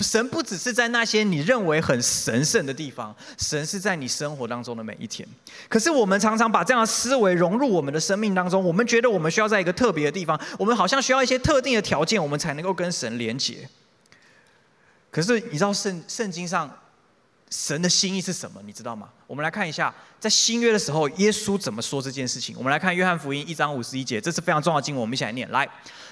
[0.00, 5.26] 神不只是在那些你认为很神圣的地方，神是在你生活当中的每一天。
[5.68, 13.66] 可是我们常常把这样的思维融入我们的生命当中，我们觉得我们需要在一个特别的地方，我们好像需要一些特定的条件，我们才能够跟神连接。
[15.10, 16.70] 可是你知道圣圣经上
[17.48, 18.60] 神的心意是什么？
[18.66, 19.08] 你知道吗？
[19.26, 22.54] 我们来看一下，在新约的时候，耶稣怎么说这件事情？
[22.56, 25.68] 我们来看约翰福音一章五十一节，这是非常重要的经文，我们一起来念来。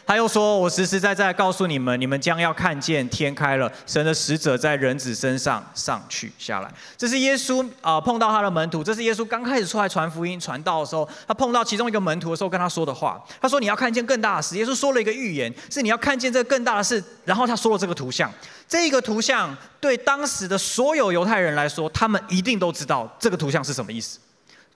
[0.07, 13.25] 他又说：“我实实在在告诉你们，你们将要看见天开了，神的使者在人子身上上去下来。”这是耶稣啊、碰到他的门徒，这是耶稣刚开始出来传福音、传道的时候，他碰到其中一个门徒的时候跟他说的话。
[13.41, 17.03] 他说：“你要看见更大的事。”耶稣说了一个预言，是你要看见这个更大的事。
[17.25, 18.31] 然后他说了这个图像，
[18.69, 24.19] 这个图像对当时的所有犹太人来说，他们一定都知道这个图像是什么意思。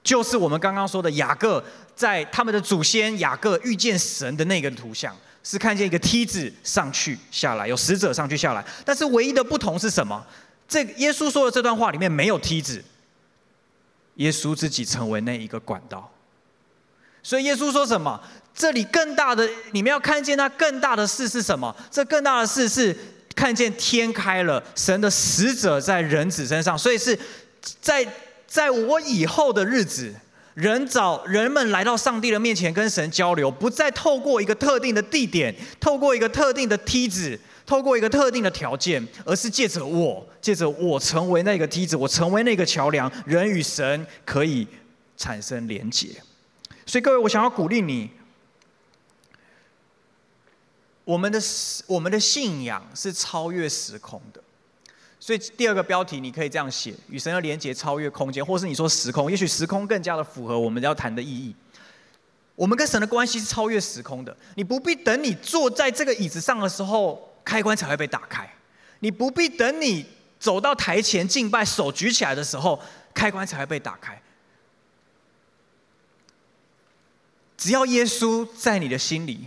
[0.03, 1.63] 就是我们刚刚说的雅各
[1.95, 8.65] 在他们的祖先雅各遇见神的那个图像，是看见一个梯子上去下来，有使者上去下来。
[8.85, 10.25] 但是唯一的不同是什么？
[10.69, 12.83] 这耶稣说的这段话里面没有梯子，
[14.15, 16.11] 耶稣自己成为那一个管道。
[17.23, 18.19] 所以耶稣说什么？
[18.55, 21.75] 这里更大的，你们要看见那更大的事是什么？
[21.91, 22.97] 这更大的事是
[23.35, 26.79] 看见天开了，神的使者在人子身上。
[26.79, 27.19] 所以是
[27.61, 28.07] 在。
[28.49, 30.15] 在我以后的日子，
[30.55, 44.67] 人找人们来到上帝的面前跟神交流，不再透过一个特定的地点，透过一个特定的梯子，透过一个特定的条件，而是借着我，借着我成为那个梯子，我成为那个桥梁，人与神可以
[45.19, 46.09] 产生连结。
[46.87, 48.09] 所以各位，我想要鼓励你，
[51.05, 51.39] 我们的
[51.87, 54.43] 我们的信仰是超越时空的。
[55.29, 61.55] 所以第二个标题你可以这样写：与神的连接超越空间，或是你说时空，也许时空更加的符合我们要谈的意义。
[62.55, 68.47] 我们跟神的关系是超越时空的，你不必等你坐在这个椅子上的时候，开关才会被打开；
[69.01, 70.07] 你不必等你
[70.41, 74.19] 走到台前敬拜，手举起来的时候，开关才会被打开。
[77.59, 79.47] 只要耶稣在你的心里。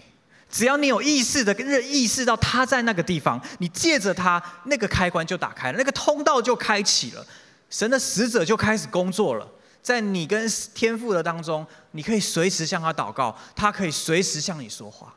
[0.52, 7.26] 只要你有意识的认意识到他在那个地方，你借着他，那个开关就打开了，那个通道就开启了，
[7.70, 9.48] 神的使者就开始工作了，
[9.82, 15.16] 在你跟天父的当中，你可以随时向他祷告，他可以随时向你说话。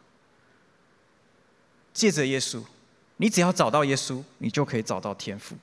[1.93, 2.63] 借着耶稣，
[3.17, 5.57] 你只要找到耶稣，你就可以找到天父。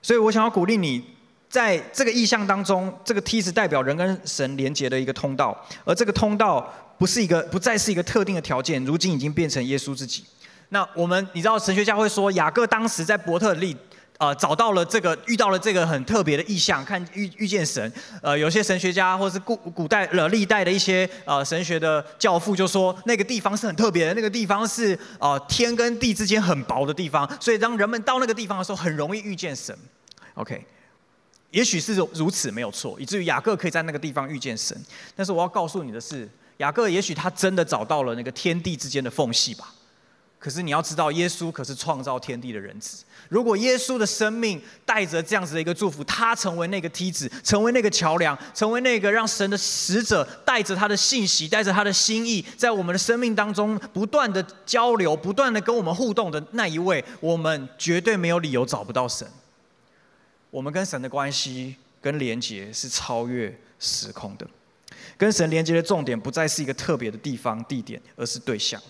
[0.00, 1.04] 所以我想要鼓励你，
[1.50, 6.72] 在这个意象当中，这个梯子代表人跟神连接的一个通道，而这个通道。
[6.98, 10.24] 不是一个，不再是一个特定的条件，如今已经变成耶稣自己。
[10.68, 13.76] 那我们，你知道神学家会说，雅各当时在伯特利，
[14.16, 17.92] 呃，找到了这个，遇到了这个很特别的异象，看遇遇见神。
[18.22, 29.76] 呃，有些神学家或是古古代呃历代的一些呃神学的教父就说，那个地方是很特别的，那个地方是呃天跟地之间很薄的地方，所以当人们到那个地方的时候，很容易遇见神。
[30.34, 30.64] OK，
[31.50, 34.74] 也许是如此没有错，以至于雅各可以在那个地方遇见神。
[35.14, 36.26] 但是我要告诉你的是。
[36.62, 39.74] 雅各也许他真的找到了那个天地之间的缝隙吧，
[40.38, 43.04] 可是你要知道，耶稣可是创造天地的人子。
[43.28, 59.26] 如果耶稣的生命带着这样子的一个祝福，他成为那个梯子，成为那个桥梁，成为那个让神的使者带着他的信息，带着他的心意，在我们的生命当中不断的交流，不断的跟我们互动的那一位，我们绝对没有理由找不到神。
[60.50, 64.46] 我们跟神的关系跟连结是超越时空的。
[65.22, 68.82] 跟神连接的重点不再是一个特别的地方、地点，而是对象。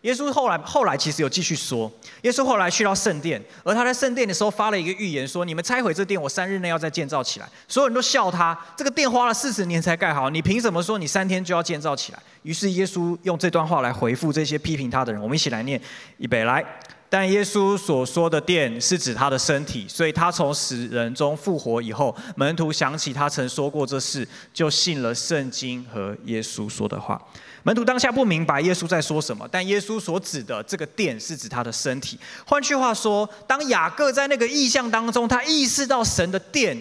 [0.00, 12.18] 耶稣后来后来其实有继续说，耶稣后来去到圣殿，而他在圣殿的时候发了一个预言，说：“你们拆毁这殿，我三日内要再建造起来。”所有人都笑他，这个殿花了四十年才盖好，你凭什么说你三天就要建造起来？
[12.42, 15.20] 于是耶稣用这段话来回复这些批评他的人。
[15.20, 15.78] 我们一起来念，
[16.16, 16.64] 预备来。
[17.08, 27.20] 但耶稣所说的殿是指他的身体，所以他从死人中复活以后，门徒想起他曾说过这事，就信了圣经和耶稣说的话。
[27.62, 32.18] 门徒当下不明白耶稣在说什么，但耶稣所指的这个殿是指他的身体。
[32.44, 36.76] 换句话说，当雅各在那个意象当中，他意识到神的殿，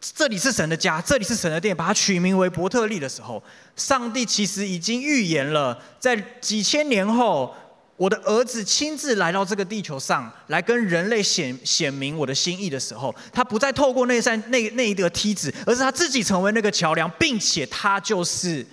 [0.00, 3.42] 这里是神的家，这里是神的殿，把它取名为伯特利的时候，
[3.76, 7.54] 上帝其实已经预言了，在几千年后。
[8.00, 18.66] 我的儿子亲自来到这个地球上来跟人类显显明我的心意的时候，他不再透过那扇那那一个梯子，而是他自己成为那个桥梁，并且他就是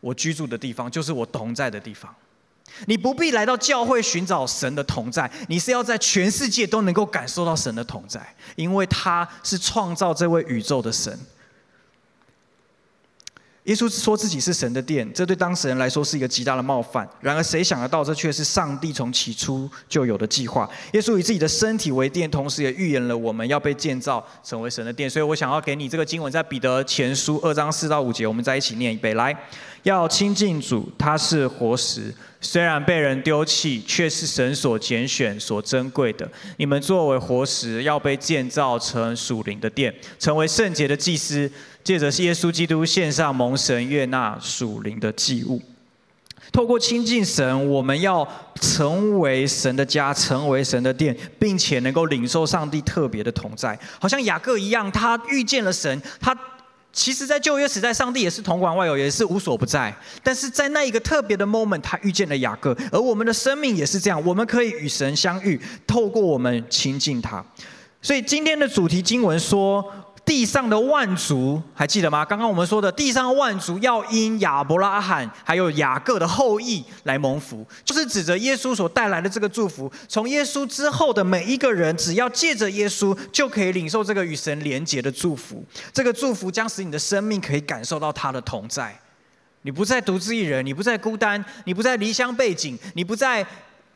[0.00, 2.14] 我居住的地方，就是我同在的地方。
[2.84, 11.18] 你不必来到教会寻找神的同在，你是要在全世界都能够感受到神的同在，因为他是创造这位宇宙的神。
[13.64, 17.08] 耶稣说自己是神的殿，这对当事人来说是一个极大的冒犯。
[17.20, 20.68] 然而，谁想得到这却是上帝从起初就有的计划？
[20.92, 25.08] 耶稣以自己的身体为殿，同时也预言了我们要被建造成为神的殿。
[25.08, 29.16] 所以我想要给你这个经文，在彼得前书二章四到五节，我们再一起念一遍。
[29.16, 29.34] 来，
[29.84, 36.30] 要亲近主，他是活石，虽然被人丢弃，却是神所拣选、所珍贵的。
[36.58, 41.50] 你们作为活石，要被建造成属灵的殿，成为圣洁的祭司。
[41.84, 45.60] 借着耶稣基督献上蒙神悦纳属灵的祭物，
[46.50, 48.26] 透过亲近神，我们要
[48.58, 53.78] 成为神的家，成为神的殿，并且能够领受上帝特别的同在。
[54.00, 56.00] 好像雅各一样，他遇见了神。
[56.18, 56.34] 他
[56.90, 59.94] 其实，在旧约时代，上帝也是同管外有，也是无所不在。
[60.22, 62.74] 但是在那一个特别的 moment，他遇见了雅各。
[62.90, 67.44] 而我们的生命也是这样，我们可以与神相遇，透过我们亲近他。
[68.00, 69.84] 所以今天的主题经文说。
[70.24, 72.24] 地上的万族还记得吗？
[72.24, 79.92] 刚刚我们说的，地上的万族要因亚伯拉罕还有雅各的后裔来蒙福，就是指着耶稣所带来的这个祝福。
[80.08, 85.62] 从耶稣之后的每一个人，只要借着耶稣，就可以领受这个与神连结的祝福。
[85.92, 88.98] 这个祝福将使你的生命可以感受到他的同在，
[89.62, 93.46] 你不再独自一人，你不再孤单，你不再离乡背井，你不再。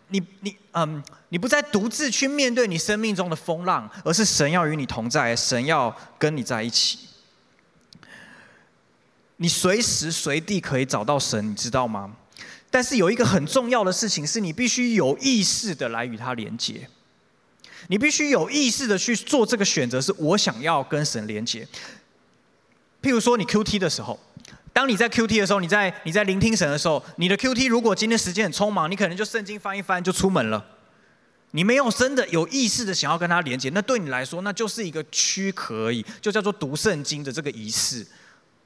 [0.09, 6.99] 你你嗯，你不再独自去面对你生命中的风浪，而是神要与你同在，神要跟你在一起。
[9.37, 12.16] 你随时随地可以找到神，你知道吗？
[12.70, 16.89] 但是有一个很重要的事情，是你必须有意识的来与他连接。
[17.89, 21.66] 你必须有意识的去做这个选择，是我想要跟神连接。
[23.01, 24.18] 譬如说，你 QT 的时候。
[24.79, 30.64] 当你在 QT 的时候，你在你在聆听神的时候，你的 QT 如果今天时间很匆忙，你可能就圣经翻一翻就出门了。
[31.51, 38.07] 你没有真的有意识的想要跟他连接，那对你来说，那就是一个躯壳而已，就叫做读圣经的这个仪式。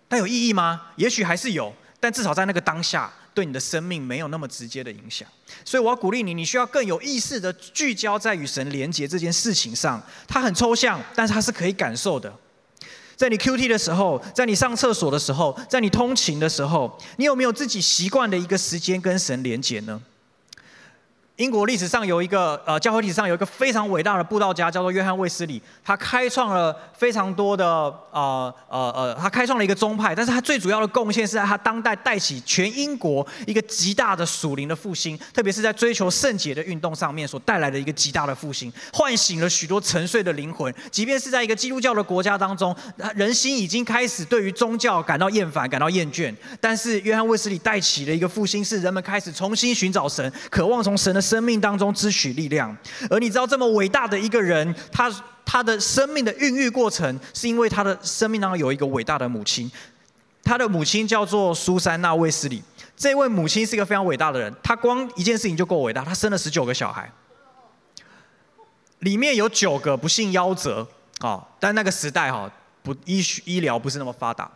[0.07, 0.83] 但有意义吗？
[0.97, 5.27] 也许还是有，但至少在那个当下，对你的生命没有那么直接的影响。
[5.65, 9.99] 所以我要鼓励你，你需要更有意识的聚焦在与神连接这件事情上。
[10.29, 12.31] 它很抽象，但是它是可以感受的。
[13.17, 20.01] 在你 QT 的时候，在你上厕所的时候，在你通勤的时候，你有没有自己习惯的一个时间跟神连接呢？
[21.37, 25.61] 英国历史上有一个呃，教会历史上有一个非常伟大的布道家，叫做约翰卫斯理。
[25.83, 27.67] 他开创了非常多的
[28.11, 40.73] 呃呃呃，他开创了一个宗派，但是他最主要的贡献是在他当代带起全英国一个极大的属灵的复兴，特别是在追求圣洁的运动上面所带来的一个极大的复兴，唤醒了许多沉睡的灵魂。
[40.91, 42.77] 即便是在一个基督教的国家当中，
[43.17, 51.22] 人心已经开始对于宗教感到厌烦、感到厌倦，但是约翰卫斯理带起了一个复兴，是人们开始重新寻找神，渴望从神的。
[51.23, 52.77] 生命当中支取力量，
[53.09, 55.09] 而你知道这么伟大的一个人，他
[55.45, 59.71] 他的生命的孕育过程，是因为他的生命当中有一个伟大的母亲，
[60.43, 62.63] 他的母亲叫做苏珊娜卫斯理。
[62.97, 67.11] 这位母亲是一个非常伟大的人，她光一件事情就够伟大，她生了十九个小孩，
[69.01, 70.87] 里面有九个不幸夭折
[71.19, 72.49] 啊，但那个时代哈
[72.83, 74.49] 不医医疗不是那么发达，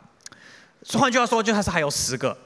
[0.92, 2.36] 换句话说，就还是还有十个。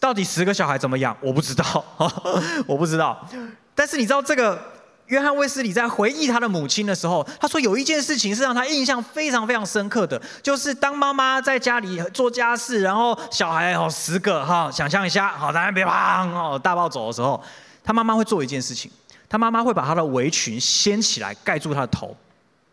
[0.00, 1.16] 到底十个小孩怎么养？
[1.20, 1.84] 我不知道，
[2.66, 3.26] 我不知道。
[3.74, 4.60] 但是你知道这个
[5.06, 17.40] 约翰卫斯理在回忆他的母亲的时候，他说有一件事情是让他印象非常非常深刻的，就是当妈妈在家里做家事，然后小孩哦十个哈，想象一下，好，在那边砰哦大暴走的时候，
[17.84, 18.90] 他妈妈会做一件事情，
[19.28, 22.16] 他妈妈会把他的围裙掀起来盖住他的头，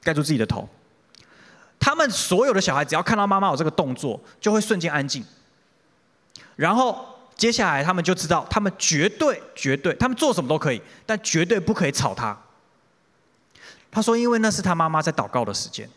[0.01, 0.67] 盖住自己的头。
[1.79, 5.23] 他们所有的小孩只要看到妈妈有这个动作，就会瞬间安静。
[6.55, 7.05] 然后
[7.35, 12.37] 接下来他们就知道，他们绝对绝对，他们做什么都可以，但绝对不可以吵他。
[13.91, 15.89] 他说，因为那是他妈妈在祷告的时间。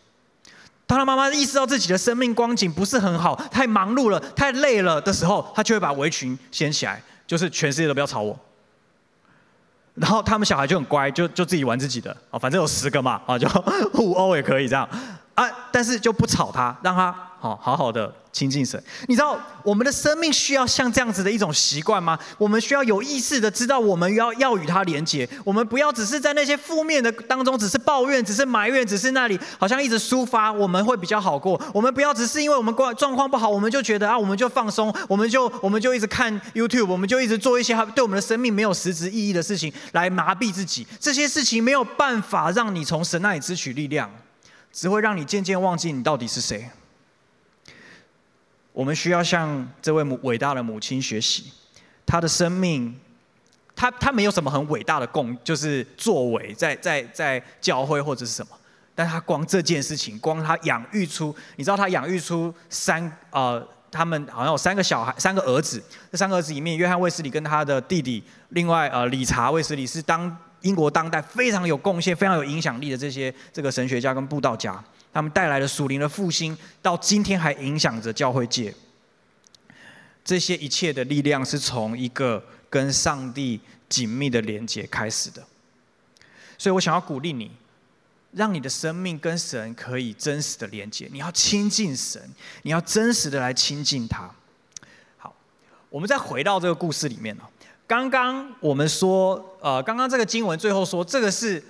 [0.85, 8.39] 当他妈妈意识到自己的生命光景不是很好，太忙碌了，太累了的时候，他就会把围裙掀起来，就是全世界都不要吵我。
[9.95, 13.49] 然后他们小孩就很乖，就就自己玩自己的啊，反正有十个嘛啊，就
[13.93, 14.87] 互殴也可以这样
[15.37, 18.11] 啊，但是就不吵他，让他好好好的。
[18.33, 22.19] 亲近神，你知道我们的生命需要像这样子的一种习惯吗？
[22.37, 31.59] 我们需要有意识的知道我们要要与他连接，我们不要只是在那些负面的当中，只是抱怨，只是埋怨，只是那里好像一直抒发，我们会比较好过。
[31.73, 40.85] 我们不要只是因为我们状状况不好，我们就觉得啊，我们就放松，我们就我们就一直看 YouTube，我们就一直做一些对我们的生命没有实质意义的事情来麻痹自己。
[40.99, 44.07] 这些事情没有办法让你从神那里支取力量，
[44.77, 46.69] 只会让你渐渐忘记你到底是谁。
[48.71, 51.51] 我们需要向这位母伟大的母亲学习，
[52.05, 52.95] 她的生命，
[53.75, 58.55] 她她没有什么很伟大的贡，就是作为在在在教会或者是什么，
[58.93, 74.83] 但她光这件事情，光她养育出，你知道她养育出三呃，他们好像有三个小孩，三个儿子，这三个儿子里面，约翰卫斯理跟他的弟弟，另外呃理查卫斯理是当英国当代非常有贡献、非常有影响力的这些这个神学家跟布道家。
[75.13, 78.73] 他们带来的属灵的复兴，到今天还影响着教会界。
[80.23, 85.43] 这些一切的力量是从一个跟上帝紧密的连接开始的。
[86.57, 87.51] 所以我想要鼓励你，
[88.33, 91.07] 让你的生命跟神可以真实的连接。
[91.11, 92.21] 你要亲近神，
[92.63, 94.29] 你要真实的来亲近他。
[95.17, 95.33] 好，
[95.89, 97.43] 我们再回到这个故事里面哦。
[97.87, 101.63] 刚刚我们说，呃，刚刚这个经文最后说，这个是。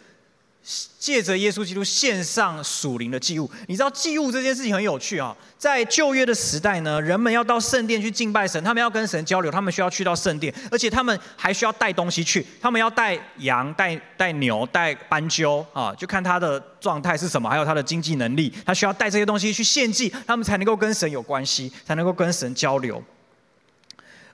[0.99, 5.33] 借着耶稣基督献上属灵的祭物，你知道祭物这件事情很有趣啊。
[5.57, 23.01] 在旧约的时代呢，人们要到圣殿去敬拜神，他们要跟神交流，他们需要去到圣殿，而且他们还需要带东西去，他们要带羊、带带牛、带斑鸠啊，就看他的状态是什么，还有他的经济能力，他需要带这些东西去献祭，他们才能够跟神有关系，才能够跟神交流。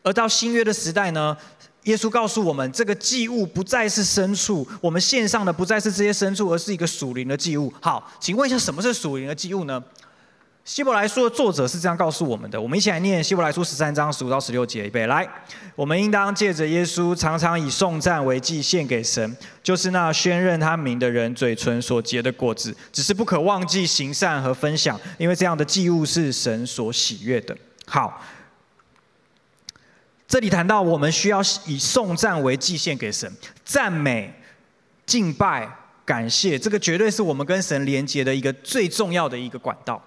[0.02, 1.38] 而到新约的时代呢，
[1.84, 7.74] 耶稣告诉我们，这个祭物不再是牲畜，我们献上的不再是这些牲畜，而是一个属灵的祭物。
[7.82, 9.84] 好，请问一下，什么是属灵的祭物呢？
[10.64, 15.28] 希伯来书的作者是这样告诉我们的，我们一起来念希伯来书十三章十五到十六节，预备来。
[15.76, 22.74] 我们应当借着耶稣，常常以颂赞为祭献给神，就是那宣认他名的人嘴唇所结的果子。
[22.94, 27.54] 只是不可忘记行善和分享，因为这样的祭物是神所喜悦的。
[27.86, 28.24] 好。
[30.34, 33.32] 这里谈到我们需要以颂赞为祭献给神，
[33.64, 34.34] 赞美、
[35.06, 35.70] 敬拜、
[36.04, 40.02] 感谢，这个绝对是我们跟神连接的一个最重要的一个管道。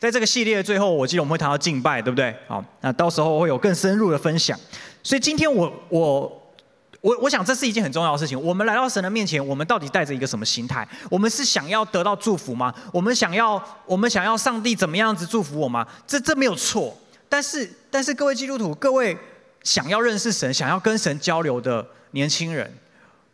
[0.00, 2.34] 在这个系列的最后，我记得我们会谈到敬拜，对不对？
[2.48, 4.58] 好，那到时候会有更深入的分享。
[5.00, 6.52] 所以今天我我
[7.00, 8.36] 我我想这是一件很重要的事情。
[8.42, 10.84] 我们来到神的面前，我们到底带着一个什么心态？
[11.08, 12.74] 我们是想要得到祝福吗？
[12.92, 15.86] 我们想要我们想要上帝怎么样子祝福我吗？
[16.04, 16.98] 这这没有错。
[17.28, 19.16] 但是但是各位基督徒，各位
[19.62, 22.72] 想要认识神、想要跟神交流的年轻人，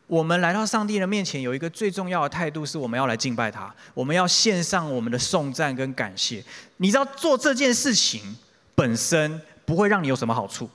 [0.07, 6.43] 我们来到上帝的面前，有一个最重要的态度，是我们要来敬拜他，我们要献上我们的颂赞跟感谢。
[6.79, 8.37] 你知道做这件事情
[8.75, 10.69] 本身不会让你有什么好处。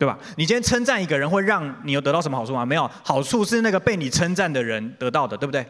[0.00, 0.16] 对吧？
[0.36, 2.64] 你今天称赞一个人，会让你有得到什么好处吗？
[2.64, 5.66] 没有，好处是那个被你称赞的人得到的，对不对？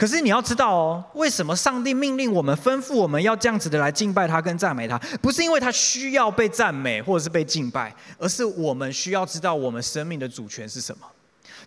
[0.00, 4.96] 可是你要知道哦，为什么上帝命令我们、吩咐我们要这样子的来敬拜他跟赞美他？
[5.20, 11.06] 不是因为他需要被赞美或者是被敬拜，而是我们需要知道我们生命的主权是什么。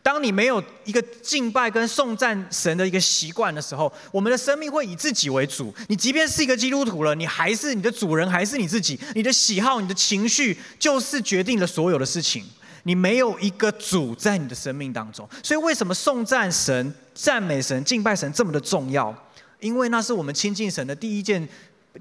[0.01, 5.71] 当你没有一个敬拜跟颂赞神的一个习惯的时候，我们的生命会以自己为主。
[5.87, 8.99] 你即便是一个基督徒了，你还是你的主人，还是你自己。
[9.13, 12.43] 你的喜好、你的情绪，就是决定了所有的事情。
[12.85, 19.15] 你没有一个主在你的生命当中，所以为什么颂赞神、赞美神、敬拜神这么的重要？
[19.59, 21.47] 因为那是我们亲近神的第一件、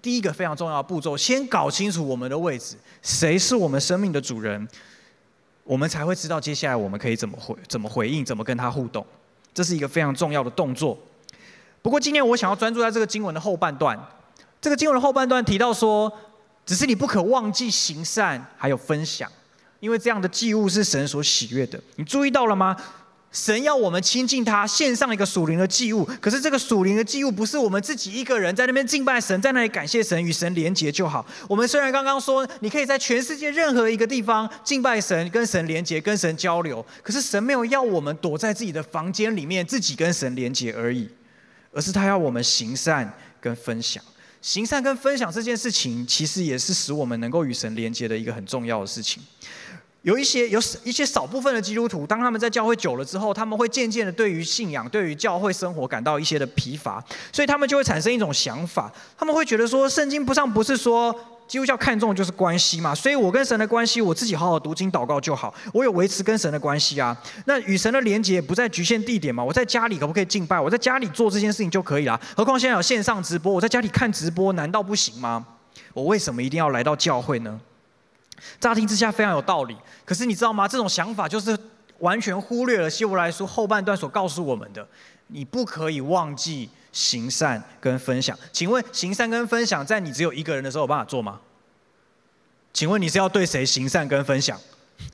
[0.00, 1.16] 第一个非常重要的步骤。
[1.16, 4.66] 先搞清楚我们的位置，谁是我们生命的主人。
[5.64, 9.06] 我们才会知道接下来我们可以怎么回、怎么回应、怎么跟他互动，
[9.54, 10.98] 这是一个非常重要的动作。
[11.80, 13.96] 不过今天我想要专注在这个经文的后半段。
[14.60, 16.12] 这个经文的后半段提到说，
[16.66, 19.30] 只是你不可忘记行善，还有分享，
[19.78, 21.80] 因为这样的祭物是神所喜悦的。
[21.94, 22.76] 你注意到了吗？
[23.32, 26.04] 神要我们亲近他，献上一个属灵的祭物。
[26.20, 31.26] 可是这个属灵的祭物不是我们自己一个人在那边敬拜神，在那里感谢神，与神连结就好。
[31.48, 36.84] 我们虽然刚刚说，你可以在全世界任何一个地方敬拜神，跟神连结，跟神交流。
[37.02, 41.08] 可是神没有要我们躲在自己的房间里面，自己跟神连结而已，
[41.72, 43.10] 而是他要我们行善
[43.40, 44.04] 跟分享。
[44.42, 49.22] 行善跟分享这件事情，其实也是使我们能够与神连结的一个很重要的事情。
[50.02, 61.14] 有一些有一些少部分的基督徒，当他们在教会久了之后，他们会渐渐的对于信仰、对于教会生活感到一些的疲乏，所以他们就会产生一种想法，他们会觉得说，圣经不上不是说
[61.46, 67.16] 基督教看重的就是关系嘛，所以我跟神的关系，我自己好好读经祷告就好，我有维持跟神的关系啊。
[67.44, 70.58] 那与神的连结也不再局限地点嘛，我在家里可不可以敬拜？
[70.58, 72.20] 我在家里做这件事情就可以了。
[72.36, 75.46] 何况现在有线上直播，我在家里看直播难道不行吗？
[75.92, 77.60] 我为什么一定要来到教会呢？
[78.60, 80.68] 乍听之下非常有道理，可是你知道吗？
[80.68, 81.56] 这种想法就是
[81.98, 84.86] 完全忽略了希伯来书后半段所告诉我们的：
[85.28, 88.38] 你不可以忘记行善跟分享。
[88.52, 91.40] 请问行善跟分享，在你只有一个人的时候有办法做吗？
[92.72, 94.58] 请问你是要对谁行善跟分享？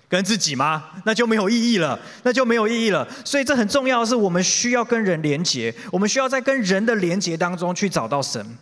[0.08, 0.90] 跟自己吗？
[1.04, 3.06] 那就没有意义了，那就没有意义了。
[3.24, 8.56] 所以这很重要的是，我们需要跟人连结，我们需要在跟人的连结当中去找到神，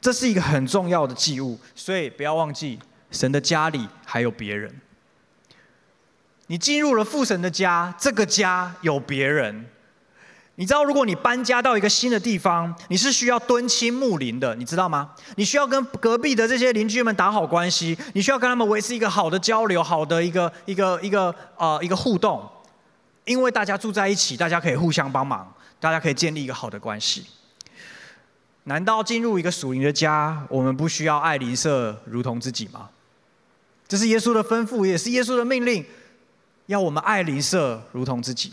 [0.00, 1.58] 这是一个很重要的记物。
[1.74, 2.78] 所以不要忘记。
[3.14, 4.80] 神的家里还有别人，
[6.48, 9.64] 你进入了父神的家，这个家有别人。
[10.56, 15.10] 你知道，如果你搬家到一个新的地方，你是需要敦亲睦邻的，你知道吗？
[15.34, 22.48] 你需要跟隔壁的这些邻居们打好关系，你需要跟他们维持一个好的交流，好的一个一个一个呃一个互动，
[23.24, 27.26] 因为大家住在一起，大家可以互相帮忙，大家可以建立一个好的关系。
[28.66, 32.88] 难道进入一个属灵的家，我们不需要爱邻舍如同自己吗？
[33.94, 35.84] 这是耶稣的吩咐，也是耶稣的命令，
[36.66, 38.52] 要我们爱邻舍如同自己。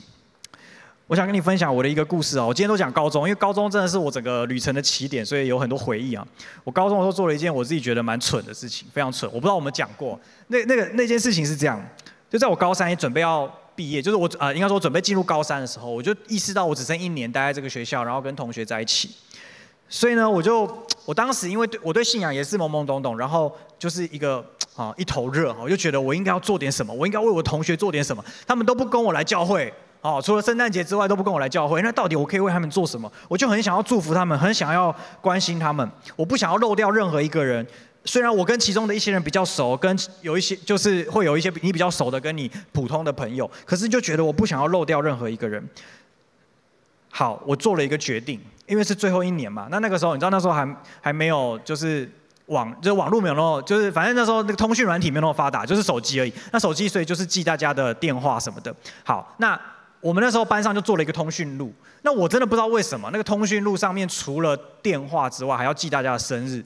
[1.07, 6.23] 我想跟你分享我的一个故事啊，我今天都讲高中，因为高中真的是我整个旅程的起点，所以有很多回忆啊。
[6.63, 9.27] 我高中的时候做了一件我自己觉得蛮蠢的事情，非常蠢。
[9.33, 10.19] 我不知道我们讲过，
[10.49, 11.83] 那那个那件事情是这样，
[12.29, 19.09] 就在我高三也准备要毕业，就是我呃应该说准备进入高三的时候，我就意识到我只剩一年待在这个学校，然后跟同学在一起。
[19.91, 20.65] 所以呢，我就
[21.05, 24.43] 我当时因为对我对信仰也是懵懵懂懂，然后就是一个
[24.75, 28.23] 啊一头热，我就觉得我应该要做点什么，我应该为我同学做点什么。
[28.47, 31.81] 他们都不跟我来教会，哦，除了圣诞节之外都不跟我来教会。
[31.81, 33.11] 那到底我可以为他们做什么？
[33.27, 35.87] 我就很想要祝福他们，很想要关心他们。
[36.15, 37.67] 我不想要漏掉任何一个人。
[38.05, 45.63] 虽然我跟其中的一些人比较熟，跟有一些就是会有一些你比较熟的跟你普通的朋友，可是就觉得我不想要漏掉任何一个人。
[47.11, 48.39] 好，我做了一个决定。
[48.71, 50.65] 因为是最后一年嘛，那那个时候你知道那时候还
[51.01, 52.09] 还没有就是
[52.45, 56.31] 网就是网络没有那么就是反正那时候那个通讯软体没有那么发达，就是手机而已。
[56.53, 58.73] 那手机所以就是记大家的电话什么的。
[59.03, 59.59] 好，那
[59.99, 61.73] 我们那时候班上就做了一个通讯录。
[62.03, 66.63] 那我真的不知道为什么那个通讯录上面除了电话之外还要记大家的生日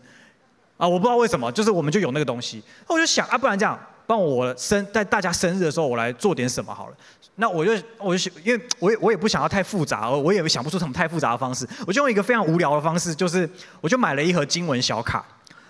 [0.78, 2.64] 啊，我不知道为什么，就是我们就有那个东西。
[2.88, 3.80] 那我就想啊，不然这样。
[4.08, 6.96] 帮我生在大家生日的时候，我来做点什么好了。
[7.36, 11.68] 那我就我就因为我也我也不想要太复杂，我也想不出什么太复杂的方式。
[11.86, 13.50] 我就用一个非常无聊的方式，就是
[13.82, 15.26] 我就买了一盒经文小卡，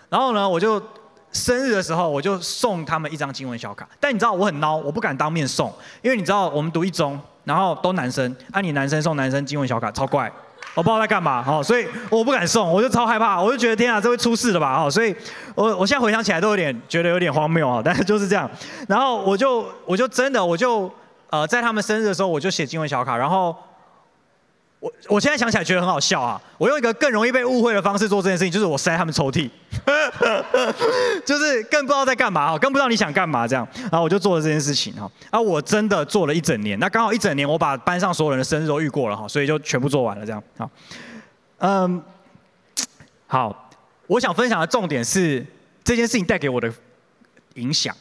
[0.10, 0.82] 然后呢，我就
[1.32, 3.90] 生日的时候，我就送他们一张经文小卡。
[4.00, 5.74] 但你知道我很孬，我不敢当面送，
[6.04, 10.30] 因为你知道我们读一中，然后都男生，啊、你男生送男生金文小卡，超怪，
[10.74, 15.16] 我不知道在干嘛，哦，所以我不敢送，我就超害怕，我就觉得天啊，这会出事的吧，哦，所以
[15.56, 18.50] 我我现在回想起来都有点觉得有点荒谬啊， 但是就是这样。
[18.88, 20.92] 然后我就我就真的我就
[21.30, 23.56] 呃在他们生日的时候，我就写金文小卡，然后。
[24.86, 26.40] 我我现在想起来觉得很好笑啊！
[26.60, 29.50] 我用一个更容易被误会的方式做这件事情，就是我塞他们抽屉，
[31.26, 35.12] 就是更不知道在干嘛哈，更不知道你想干嘛这样，然后我就做了这件事情哈。
[35.32, 40.44] 啊，我真的做了一整年，那刚好一整年我把班上所有人的生日都遇过了哈，所以就全部做完了这样。
[40.56, 40.70] 好，
[41.58, 42.04] 嗯，
[43.26, 43.72] 好，
[44.06, 45.44] 我想分享的重点是
[45.84, 46.72] 这件事情带给我的
[47.56, 47.96] 影响。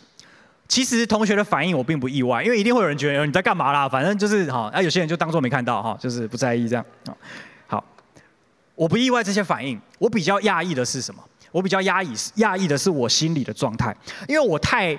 [0.66, 3.88] 其实同学的反应我并不意外，因为一定会有人觉得你在干嘛啦？
[3.88, 7.14] 反正就是哈，啊有些人就当作没看到哈，就是不在意这样啊。
[7.66, 7.84] 好，
[8.74, 11.22] 我不意外这些反应，我比较讶异的是什么？
[11.52, 13.94] 我比较压抑，压抑的是我心里的状态，
[14.26, 14.92] 因为我太，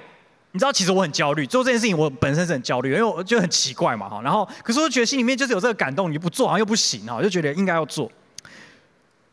[0.51, 4.21] 你知道，其实我很焦虑，做这件事情我本身是很焦虑，因为我就很奇怪嘛哈。
[4.21, 8.09] 然后，可是我觉得心里面就是有这个感动，你不做好像又不行哈，就觉得应该要做。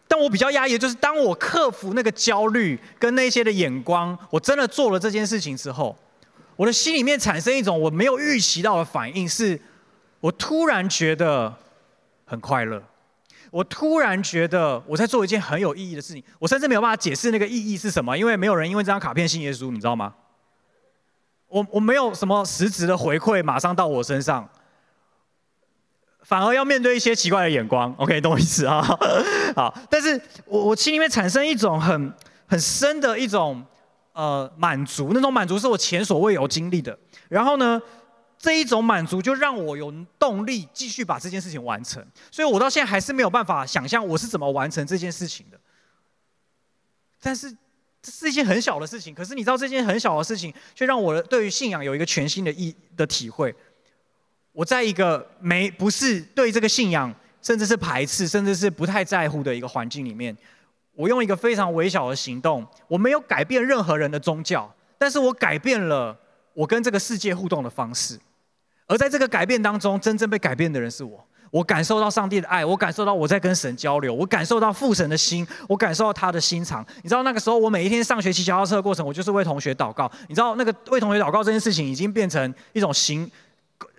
[0.09, 5.97] 但我比较压抑的就是，当我克服那个焦虑跟那些的眼光，我真的做了这件事情之后。
[6.57, 9.59] 我的心里面产生一种我没有预期到的反应，是
[10.21, 11.53] 我突然觉得
[12.25, 12.81] 很快乐，
[13.51, 20.15] 我突然觉得我在做一件很有意义的事情，我甚至没有办法解释那个意义是什么，因为没有人因为这张卡片信耶稣，你知道吗？
[21.49, 24.49] 我我没有什么实质的回馈马上到我身上，
[26.23, 27.93] 反而要面对一些奇怪的眼光。
[27.99, 28.81] OK，懂我意思啊？
[29.57, 32.13] 好，但是我我心里面产生一种很
[32.47, 33.65] 很深的一种。
[34.13, 36.99] 呃，满足，那种满足是我前所未有经历的。
[37.29, 37.81] 然后呢，
[38.39, 42.05] 这一种满足就让我有动力继续把这件事情完成。
[42.31, 45.59] 所以我到现在还是没有办法想象我是怎么完成这件事情的。
[47.23, 47.51] 但是
[48.03, 53.55] 这是一件很小的事情，可是你知道这件很小的事情，却让我对于信仰有一个全新的意的体会。
[54.53, 60.37] 我在一个没不是对这个信仰，甚至是排斥，甚至是不太在乎的一个环境里面。
[60.95, 66.17] 我用一个非常微小的行动，我没有改变任何人的宗教，但是我改变了
[66.55, 68.19] 我跟这个世界互动的方式。
[68.87, 71.27] 而在这个改变当中，真正被改变的人是我。
[71.51, 76.83] 我感受到上帝的爱，我感受到我在跟神交流，我感受到父神的心，我感受到他的心肠。
[77.03, 80.11] 你知道那个时候，我每一天上学骑脚踏车的过程，我就是为同学祷告。
[80.29, 83.31] 你知道那个为同学祷告这件事情，已经变成一种行。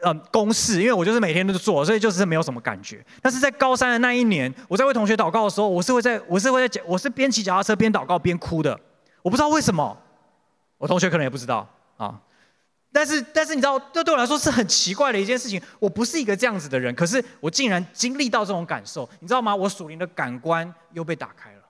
[0.01, 3.05] 呃，公式，因为我就是每天都做，所以就是没有什么感觉。
[3.21, 8.79] 但是在高三的那一年，我在为同学祷告的时候，我是会在，我是会在讲，我是边骑脚踏车边祷告边哭的。
[9.21, 9.97] 我不知道为什么，
[10.77, 11.67] 我同学可能也不知道
[11.97, 12.19] 啊。
[12.91, 15.59] 但是，但是你知道，这对我来说是很奇怪的一件事情。
[15.79, 19.55] 我不是一个这样子的人，可是我竟然经历到这种感受，你知道吗？
[19.55, 21.61] 我属灵的感官又被打开了。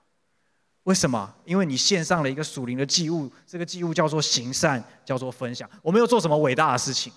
[0.83, 1.33] 为什么？
[1.45, 5.69] 因为你献上了一个属灵的祭物，这个祭物叫做行善，叫做分享。
[5.81, 7.13] 我没有做什么伟大的事情。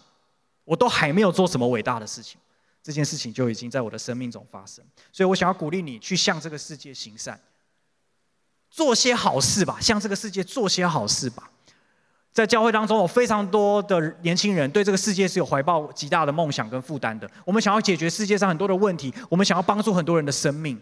[0.67, 2.39] 我都还没有做什么伟大的事情，
[2.83, 4.85] 这件事情就已经在我的生命中发生。
[5.11, 7.41] 所以我想要鼓励你去向这个世界行善，
[8.69, 11.51] 做些好事吧，向这个世界做些好事吧。
[12.33, 17.31] 在教会当中，有非常多的年轻人对这个世界是有怀抱极大的梦想跟负担的。
[17.47, 20.79] 我们想要解决世界上很多的问题，我们想要帮助很多人的生命。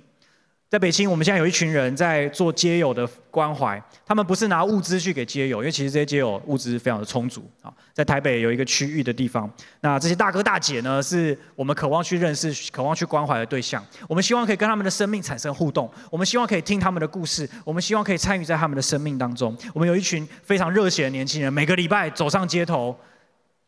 [0.75, 3.81] 在北京，我们现在有一群人在做街友的关怀。
[4.05, 7.73] 他们不是拿物资去给街友，因为其实这些街友物资非常的充足啊。
[7.93, 9.49] 在台北有一个区域的地方，
[9.83, 13.81] 那这些大哥大姐呢，是我们渴望去认识、渴望去关怀的对象。
[14.09, 19.57] 我们希望可以跟他们的生命产生互动，我们希望可以听他们的故事，我们希望可以参与在他们的生命当中。
[19.73, 22.99] 我们有一群非常热血的年轻人，每个礼拜走上街头，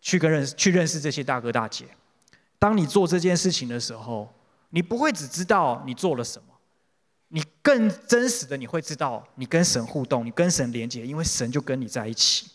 [0.01, 1.85] 去跟认识、去认识这些大哥大姐。
[2.59, 4.29] 当你做这件事情的时候，
[4.71, 6.47] 你不会只知道你做了什么。
[7.29, 12.47] 你更真实的，你会知道你跟神互动，你跟神连接，因为神就跟你在一起。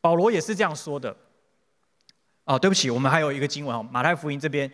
[0.00, 1.14] 保罗也是这样说的。
[2.44, 4.70] 哦，对不起，我们还有一个经文哦，马太福音这边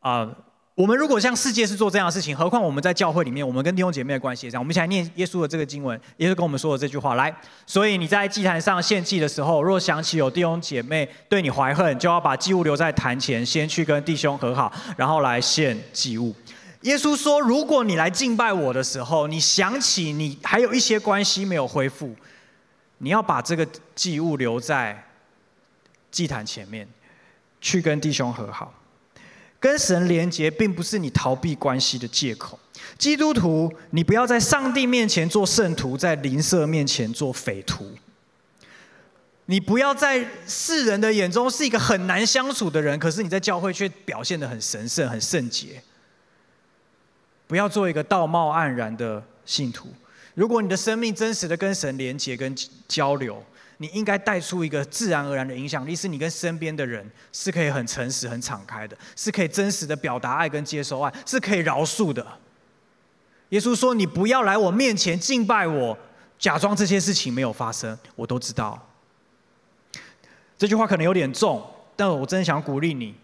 [0.00, 0.28] 啊、
[0.74, 4.62] 我们如果像世界是做这样的事情，何况我们在教会里面，我们跟弟兄姐妹的关系也这样。
[4.62, 7.34] 我们一起来念耶稣的这个经文，耶稣跟我们说的这句话：来，
[7.66, 16.34] 所以你在祭坛上献祭的时候，若想起有弟兄姐妹对你怀恨，就要把祭物留在坛前，先去跟弟兄和好，然后来献祭物。
[16.88, 22.16] 耶稣说：“如果你来敬拜我的时候，你想起你还有一些关系没有恢复，
[22.96, 25.06] 你要把这个祭物留在
[26.10, 26.88] 祭坛前面，
[27.60, 28.72] 去跟弟兄和好，
[29.60, 32.58] 跟神连结，并不是你逃避关系的借口。
[32.96, 37.92] 基督徒，你不要在上帝面前做圣徒，在邻舍面前做匪徒。
[39.44, 45.82] 你不要在世人的眼中是一个很难相处的人，可是你在教会却表现得很神圣、很圣洁。”
[47.48, 49.88] 不要做一个道貌岸然的信徒，
[50.34, 52.54] 如果你的生命真实的跟神连接跟
[52.86, 53.42] 交流，
[53.78, 62.24] 你应该带出一个自然而然的影响力，是你跟身边的人是可以很诚实、很敞开的，是可以真实的表达爱跟接受爱，是可以饶恕的。
[63.48, 65.96] 耶稣说：“你不要来我面前敬拜我，
[66.38, 68.78] 假装这些事情没有发生，我都知道。”
[70.58, 71.64] 这句话可能有点重，
[71.96, 73.14] 但我真的想鼓励你。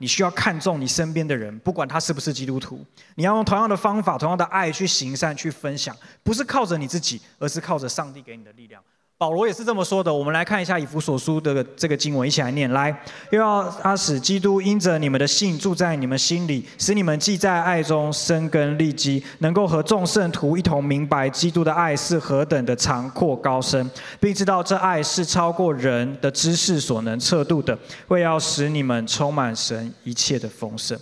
[0.00, 2.82] 你需要看重你身边的人，不管他是不是基督徒，
[3.16, 8.82] 你要用同样的方法、同样的爱去行善、去分享，不是靠着你自己，而是靠着上帝给你的力量。
[9.20, 10.10] 保罗也是这么说的。
[10.10, 12.72] 我们来看一下以弗所书的这个经文，一起来念。
[12.72, 12.88] 来，
[13.28, 30.98] 又要他使基督因着你们的信住在你们心里，使你们既在爱中生根立基，能够和众圣徒一同明白基督的爱是何等的长阔高深，并知道这爱是超过人的知识所能测度的，为要使你们充满神一切的丰盛。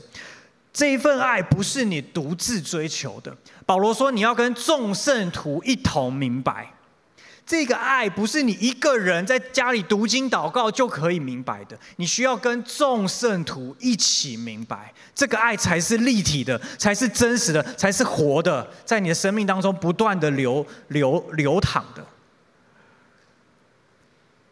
[0.72, 3.32] 这一份爱不是你独自追求的。
[3.64, 6.66] 保罗说，你要跟众圣徒一同明白。
[7.48, 22.04] 这个爱不是你一个人在家里读经祷告就可以明白的，你需要跟众圣徒一起明白，这个爱才是立体的，才是真实的，才是活的，在你的生命当中不断的流流流淌的。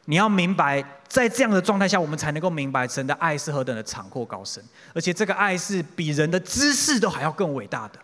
[0.06, 7.98] 你要明白，在这样的状态下，我们才能够明白神的爱是何等的长阔高深，而且这个爱是比人的知识都还要更伟大的，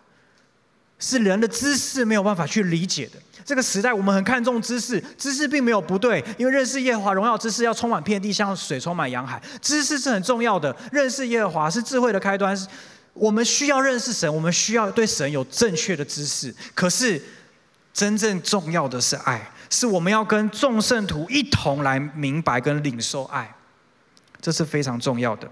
[1.03, 3.19] 是人的知识没有办法去理解的。
[3.43, 9.41] 这个时代，我们很看重知识，知识并没有不对，因为认识耶和华荣耀知识要充满遍地，像水充满洋海。
[9.61, 12.57] 知识是很重要的，认识耶和华是智慧的开端。
[13.13, 16.55] 我们需要认识神，我们需要对神有正确的知识。
[16.73, 17.21] 可是，
[17.93, 23.53] 真正重要的是爱，是我们要跟众圣徒一同来明白跟领受爱，
[24.39, 25.51] 这是非常重要的。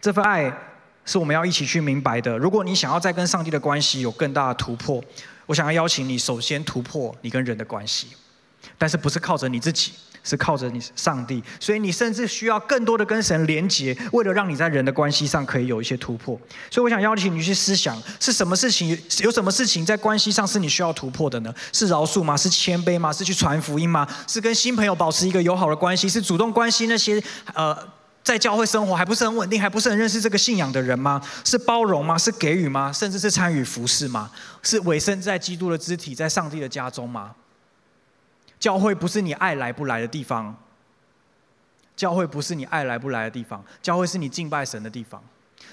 [0.00, 0.56] 这份爱
[1.06, 2.36] 是我们要一起去明白的。
[2.36, 5.02] 如果你想要再跟上帝的关系有更大的突破，
[5.46, 8.08] 我想要邀请你，首先突破你跟人的关系，
[8.76, 9.92] 但是不是靠着你自己，
[10.24, 11.40] 是靠着你上帝。
[11.60, 16.36] 所以你甚至需要更多的跟神连结，为了让你在人的关系上可以有一些突破。
[16.68, 21.54] 所以我想邀请你去思想，是什么事情，有什么事情在关系上是你需要突破的呢？
[21.72, 22.36] 是饶恕吗？
[22.36, 23.12] 是谦卑吗？
[23.12, 24.04] 是去传福音吗？
[24.26, 26.08] 是跟新朋友保持一个友好的关系？
[26.08, 27.22] 是主动关心那些
[27.54, 27.95] 呃？
[28.26, 31.22] 在教会生活还不是很稳定，还不是很认识这个信仰的人吗？
[31.44, 32.18] 是包容吗？
[32.18, 32.92] 是给予吗？
[32.92, 34.32] 甚至是参与服侍吗？
[34.64, 37.36] 是委身在基督的肢体，在上帝的家中吗？
[38.58, 40.56] 教会不是你爱来不来的地方，
[41.94, 45.22] 教会不是你爱来不来的地方，教会是你敬拜神的地方，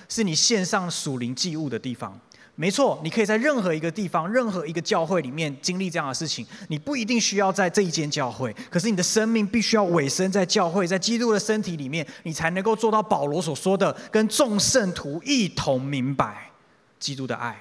[0.08, 2.20] 是你献上属灵祭物的地方。
[2.56, 6.46] 没错，你可以在任何一个地方、任何一个教会里面经历这样的事情。
[6.68, 16.52] 你不一定需要在这一间教会，可是你的生命必须要委身在教会，在基督的身体里面，你才能够做到保罗所说的，跟众圣徒一同明白
[17.00, 17.60] 基督的爱。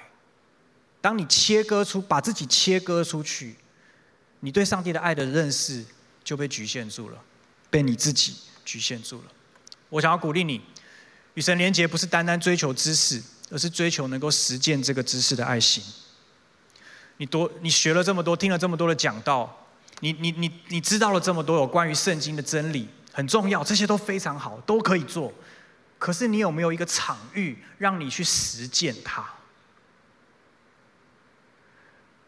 [1.00, 3.56] 当你切割出，把自己切割出去，
[4.40, 5.82] 你对上帝的爱的认识
[6.22, 7.18] 就被局限住了，
[7.70, 9.24] 被你自己局限住了。
[9.88, 10.60] 我想要鼓励你，
[11.32, 13.22] 与神连结不是单单追求知识。
[13.52, 15.84] 而是追求能够实践这个知识的爱心。
[17.18, 19.66] 你多，你学了这么多，听了这么多的讲道，
[20.00, 25.32] 你你你你知道了这么多有关于圣经的真理，很重要，这些都非常好，都可以做。
[25.98, 29.24] 可是你有没有一个场域让你去实践它？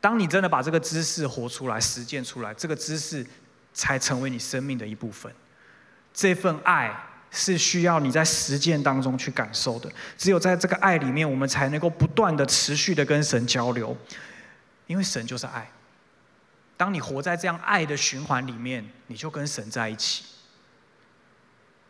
[0.00, 3.26] 当你真的把这个知识活出来、实践出来，这个知识
[3.72, 5.34] 才成为你生命的一部分。
[6.12, 6.94] 这份爱。
[7.36, 9.90] 是需要你在实践当中去感受的。
[10.16, 13.94] 只有在这个爱里面，我们才能够不断的持续的跟神交流，
[14.86, 15.68] 因为神就是爱。
[16.76, 20.24] 当你活在这样爱的循环里面，你就跟神在一起。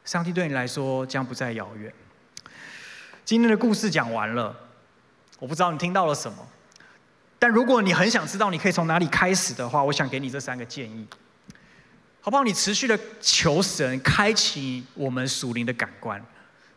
[0.05, 1.92] 上帝对你来说将不再遥远。
[3.24, 4.55] 今天的故事讲完了，
[5.38, 6.47] 我不知道你听到了什么，
[7.38, 11.07] 但如果你很想知道你可以从哪里开始的话，我想给你这三个建议。
[12.25, 12.43] 好不好？
[12.43, 16.18] 你持续的求神开启我们属灵的感官，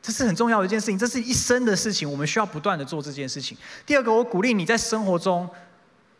[0.01, 3.57] 这是很重要的一件事情，这是一生的事情，我们需要不断的做这件事情。
[3.85, 5.49] 第二个，我鼓励你在生活中，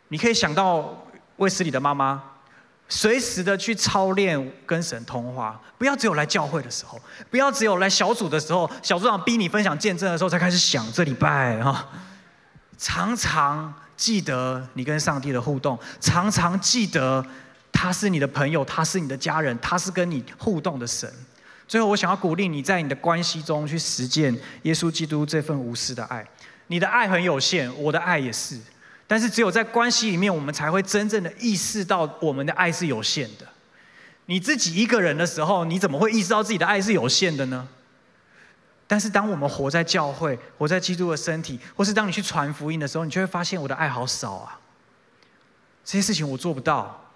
[0.08, 1.06] 你可以想到
[1.36, 2.22] 卫斯理的妈妈，
[2.88, 6.98] 随时的去操练跟神通话，不要只有来教会的时候，
[7.30, 11.86] 不要只有来小组的时候，小组长逼你分享见证的时候才开始想这礼拜哈，
[12.78, 17.22] 常常记得你跟上帝的互动，常常记得。
[17.72, 21.12] 他是你的朋友，他是你的家人，他是跟你互动的神。
[21.66, 26.26] 最后，我想要鼓励你在你的关系中去实践耶稣基督这份无私的爱。
[26.68, 28.58] 你的爱很有限，我的爱也是。
[29.06, 33.46] 但是，只有在关系里面，我们才会真正的意识到我们的爱是有限的。
[34.26, 37.66] 你自己一个人的时候，你怎么会意识到自己的爱是有限的呢？
[38.86, 44.58] 但是，当我们活在教会，活在基督的身体，或是当你去传福音的时候，你就会发现我的爱好少啊。
[45.84, 47.07] 这些事情我做不到，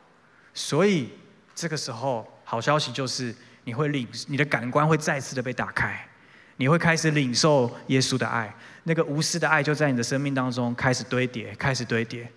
[0.55, 1.09] 所以
[1.55, 3.35] 这个时候好消息就是
[3.65, 6.09] 你会领，你的感官会再次的被打开，
[6.57, 12.31] 你会开始领受耶稣的爱，那个无私的爱就在你的生命当中开始堆叠，开始堆叠。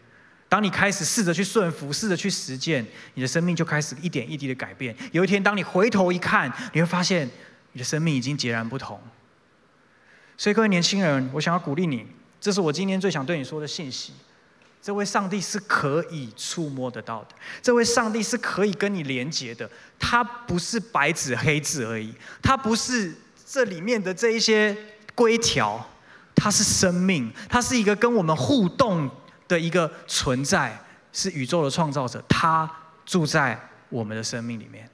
[0.48, 2.86] 当你开始试着去顺服，试着去实践，
[3.16, 4.96] 你的生命就开始一点一滴的改变。
[5.12, 7.28] 有一天，当你回头一看，你会发现
[7.74, 9.02] 你的生命已经截然不同。
[10.38, 12.06] 所以，各位年轻人，我想要鼓励你，
[12.40, 14.14] 这是我今天最想对你说的信息。
[14.86, 17.30] 这位上帝是可以触摸得到的，
[17.60, 19.68] 这位上帝是可以跟你连接的。
[19.98, 23.12] 他不是白纸黑字而已，他不是
[23.48, 24.78] 这里面的这一些
[25.16, 25.84] 规条，
[26.36, 29.10] 他是生命，他是一个跟我们互动
[29.48, 30.80] 的一个存在，
[31.12, 32.72] 是宇宙的创造者，他
[33.08, 33.60] 住在
[33.90, 34.88] 我们的生命里面。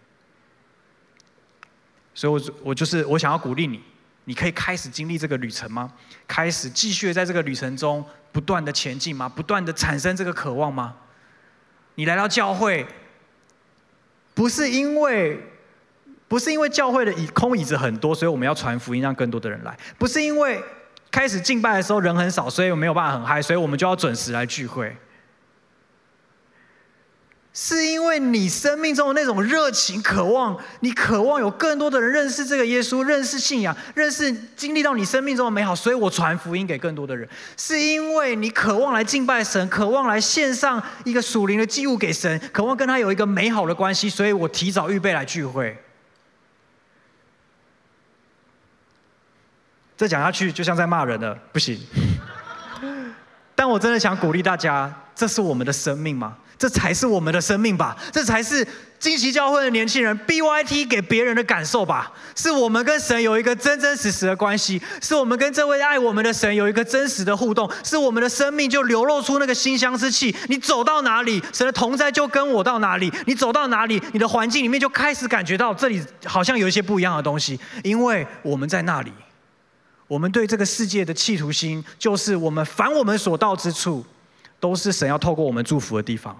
[2.14, 3.84] 所以我，我我就是我想要鼓励你，
[4.24, 5.92] 你可以开始经历这个旅程吗？
[6.26, 8.02] 开始继续在这个旅程中。
[8.32, 9.28] 不断的前进吗？
[9.28, 10.96] 不断的产生这个渴望吗？
[11.96, 12.86] 你来到教会，
[14.34, 15.40] 不是因为，
[16.28, 20.64] 不是因为教会的椅空椅子很多，所以我们要传福音让更多的人来；不是因为
[21.12, 24.96] 开始敬拜的时候人很少，所以没有办法很嗨，所以我们就要准时来聚会。
[27.54, 37.28] 是因为你生命中的那种热情、渴望，你渴望有更多的人认识这个耶稣，认识信仰，认识经历到你生命中的美好，所以我传福音给更多的人。
[37.58, 45.78] 是因为你渴望来敬拜神，渴望来献上一个属灵的祭物给神，渴望跟他有一个美好的关系，所以我提早预备来聚会。
[49.98, 51.78] 再讲下去就像在骂人了，不行。
[53.54, 56.38] 但我真的想鼓励大家，这是我们的生命吗？
[56.62, 58.64] 这才是我们的生命吧，这才是
[59.00, 62.14] 惊奇教会的年轻人 BYT 给别人的感受吧。
[62.36, 70.36] 是我们跟神有一个真真实实的关系，是我们跟这位爱我们的神有一个真实的互动，是我们的生命就流露出那个馨香之气。
[70.50, 79.12] 你走到哪里，神的同在就跟我到哪里；你走到哪里，你的环境里面就开始感觉到这里好像有一些不一样的东西，因为我们在那里。
[80.08, 84.06] 我们对这个世界的企图心，就是我们凡我们所到之处，
[84.60, 86.40] 都是神要透过我们祝福的地方。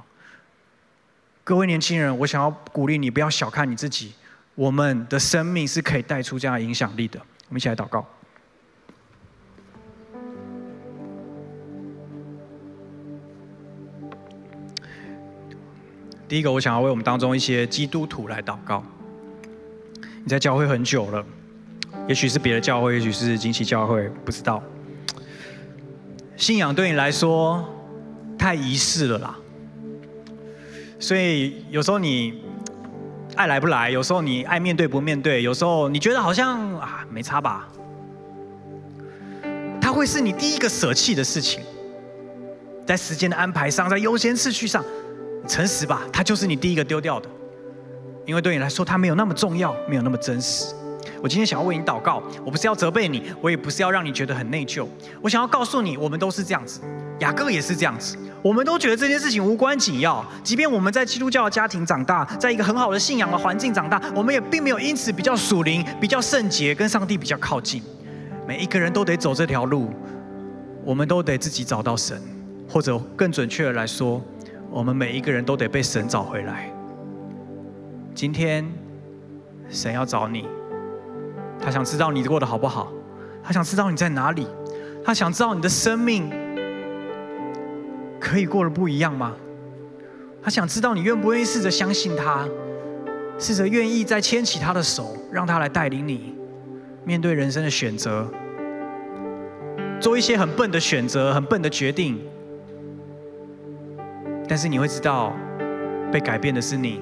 [1.52, 4.14] 各位年轻人，我想要鼓励你，不要小看你自己。
[4.56, 7.20] 我们的生命是可以带出这样影响力的。
[7.50, 8.08] 我们一起来祷告。
[16.30, 18.82] 第一个，我想要为我们当中一些基督徒来祷告。
[20.24, 21.26] 你在教会很久了，
[22.08, 24.64] 也许是别的教会，也许是惊奇教会，不知道。
[26.38, 27.62] 信仰对你来说
[28.38, 29.38] 太仪式了啦。
[31.02, 32.42] 所以有时候你
[33.36, 37.68] 爱来不来，有时候你爱面对不面对，有时候你觉得好像啊没差吧，
[39.82, 41.62] 它会是你第一个舍弃的事情，
[42.86, 44.86] 在时间的安排上，在优先次序上，
[45.48, 47.28] 诚实吧，它就是你第一个丢掉的，
[48.28, 50.76] 因为对你来说它没有那么重要，没有那么真实。
[51.22, 54.88] 我今天想要为你祷告，我不是要责备你，我也不是要让你觉得很内疚，
[55.22, 56.82] 我想要告诉你，我们都是这样子，
[57.20, 58.18] 雅各也是这样子。
[58.42, 67.84] 我们都觉得这件事情无关紧要，即便我们在基督教的家庭长大，在一个很好的信仰的环境长大，我们也并没有因此比较属灵、比较圣洁，跟上帝比较靠近。
[68.48, 69.92] 每一个人都得走这条路，
[70.84, 72.20] 我们都得自己找到神，
[72.68, 74.20] 或者更准确的来说，
[74.72, 76.68] 我们每一个人都得被神找回来。
[78.16, 78.66] 今天，
[79.70, 80.48] 神要找你，
[81.62, 82.92] 他想知道你过得好不好，
[83.44, 84.48] 他想知道你在哪里，
[85.06, 86.32] 他想知道你的生命。
[88.20, 89.34] 可以过得不一样吗？
[90.44, 92.48] 他想知道你愿不愿意试着相信他，
[93.38, 96.36] 试着愿意再牵起他的手，让他来带领你
[97.04, 98.28] 面对人生的选择，
[100.00, 102.20] 做一些很笨的选择、很笨的决定。
[104.48, 105.34] 但是你会知道，
[106.12, 107.02] 被改变的是你，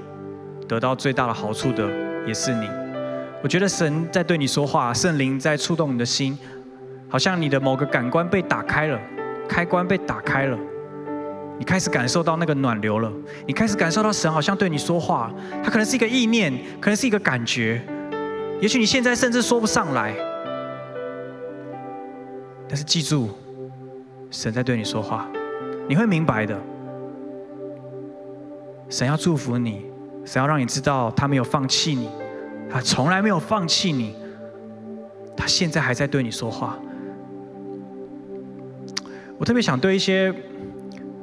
[0.67, 1.89] 得到最大的好处的
[2.25, 2.67] 也是你。
[3.41, 6.37] 我觉得神在对你说话，圣灵在触动你的心，
[7.07, 8.99] 好像你的某个感官被打开了，
[9.47, 10.57] 开关被打开了。
[11.57, 13.11] 你开始感受到那个暖流了，
[13.45, 15.31] 你开始感受到神好像对你说话，
[15.63, 17.81] 它可能是一个意念，可能是一个感觉，
[18.61, 20.13] 也许你现在甚至说不上来，
[22.67, 23.29] 但是记住，
[24.31, 25.27] 神在对你说话，
[25.87, 26.57] 你会明白的。
[28.89, 29.85] 神要祝福你，
[30.25, 32.09] 神要让你知道他没有放弃你，
[32.69, 34.15] 他从来没有放弃你，
[35.35, 36.77] 他现在还在对你说话。
[39.37, 40.33] 我特别想对一些。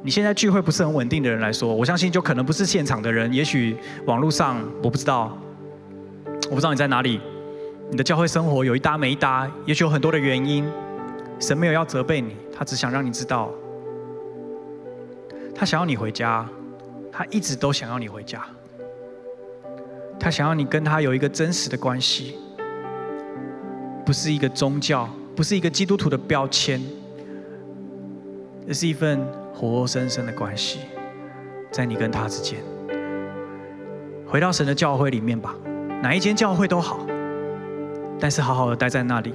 [0.03, 3.75] 你现在聚会不是很稳定的人来说，我相信就可能不是现场的人，也许
[4.05, 5.37] 网络上我不知道，
[6.49, 7.19] 我不知道你在哪里，
[7.91, 10.65] 你的教会生活有一搭没一搭，也许有很多的原因。
[11.39, 13.51] 神没有要责备你，他只想让你知道，
[15.53, 16.47] 他想要你回家，
[17.11, 18.45] 他一直都想要你回家，
[20.19, 22.35] 他想要你跟他有一个真实的关系，
[24.05, 26.81] 不是一个宗教，不是一个基督徒的标签，
[28.67, 29.19] 而是一份
[29.53, 30.79] 活生生的关系，
[31.71, 32.59] 在你跟他之间。
[34.25, 35.55] 回到神的教会里面吧，
[36.01, 37.05] 哪一间教会都好，
[38.19, 39.33] 但是好好的待在那里，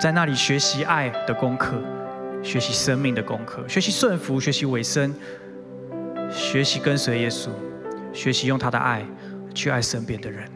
[0.00, 1.76] 在那里学习爱的功课，
[2.42, 5.14] 学习生命的功课，学习顺服，学习委身，
[6.30, 7.48] 学习跟随耶稣，
[8.12, 9.04] 学习用他的爱
[9.54, 10.50] 去爱身边的人。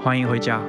[0.00, 0.60] 欢迎回家。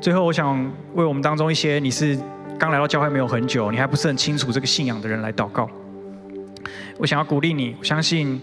[0.00, 2.18] 最后，我想为我们当中一些你是
[2.58, 5.70] 刚来到教会没有很久，你还不是很清楚这个信仰的人来祷告。
[6.98, 8.40] 我想要鼓励你，我相信。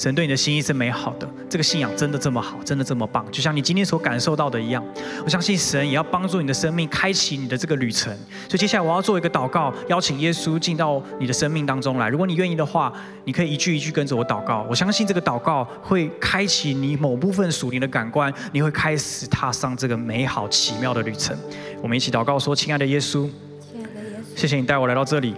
[0.00, 4.82] 神对你的心意是美好的，这个信仰真的这么好，真的这么棒，就像你今天所感受到的一样。
[5.22, 8.10] 我相信神也要帮助你的生命，开启你的这个旅程。
[8.48, 12.08] 所以接下来我要做一个祷告，邀请耶稣进到你的生命当中来。
[12.08, 12.90] 如果你愿意的话，
[13.26, 14.66] 你可以一句一句跟着我祷告。
[14.70, 21.36] 我相信这个祷告会开启你某部分属灵的感官，你会开始踏上这个美好奇妙的旅程。
[21.82, 23.28] 我们一起祷告说：亲爱的耶稣，
[23.70, 25.34] 亲爱的耶稣，谢谢你带我来到这里。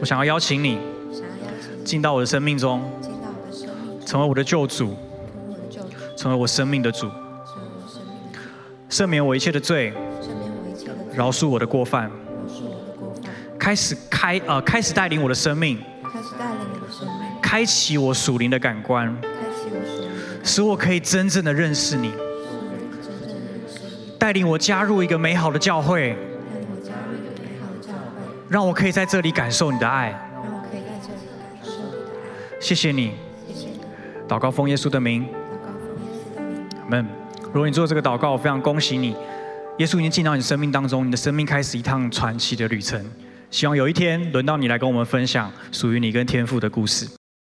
[0.00, 0.78] 我想要邀请你，
[1.84, 2.88] 进到我的生命中。
[4.06, 4.96] 成为我的救主，
[6.16, 7.10] 成为我生命的主，
[8.88, 9.92] 赦免我一切的罪，
[11.12, 12.08] 饶恕我的过犯，
[13.58, 19.12] 开始开呃开始带领我的生命，开始带领我的生命，开启我属灵的感官，
[20.44, 22.12] 使我可以真正的认识你，
[24.20, 26.16] 带领我加入一个美好的教会，
[28.48, 30.16] 让我可以在这里感受你的爱，
[32.60, 33.25] 谢谢你。
[34.28, 35.26] 祷告奉耶稣的名，
[36.82, 37.06] 阿门。
[37.44, 39.16] 如果你做这个祷告，我非常恭喜你，
[39.78, 43.02] 耶稣已经进到你生命当中，你的生命开始一趟传奇的旅程。
[43.50, 47.15] 希望有一天轮到你来跟我们分享属于你跟天父的故事。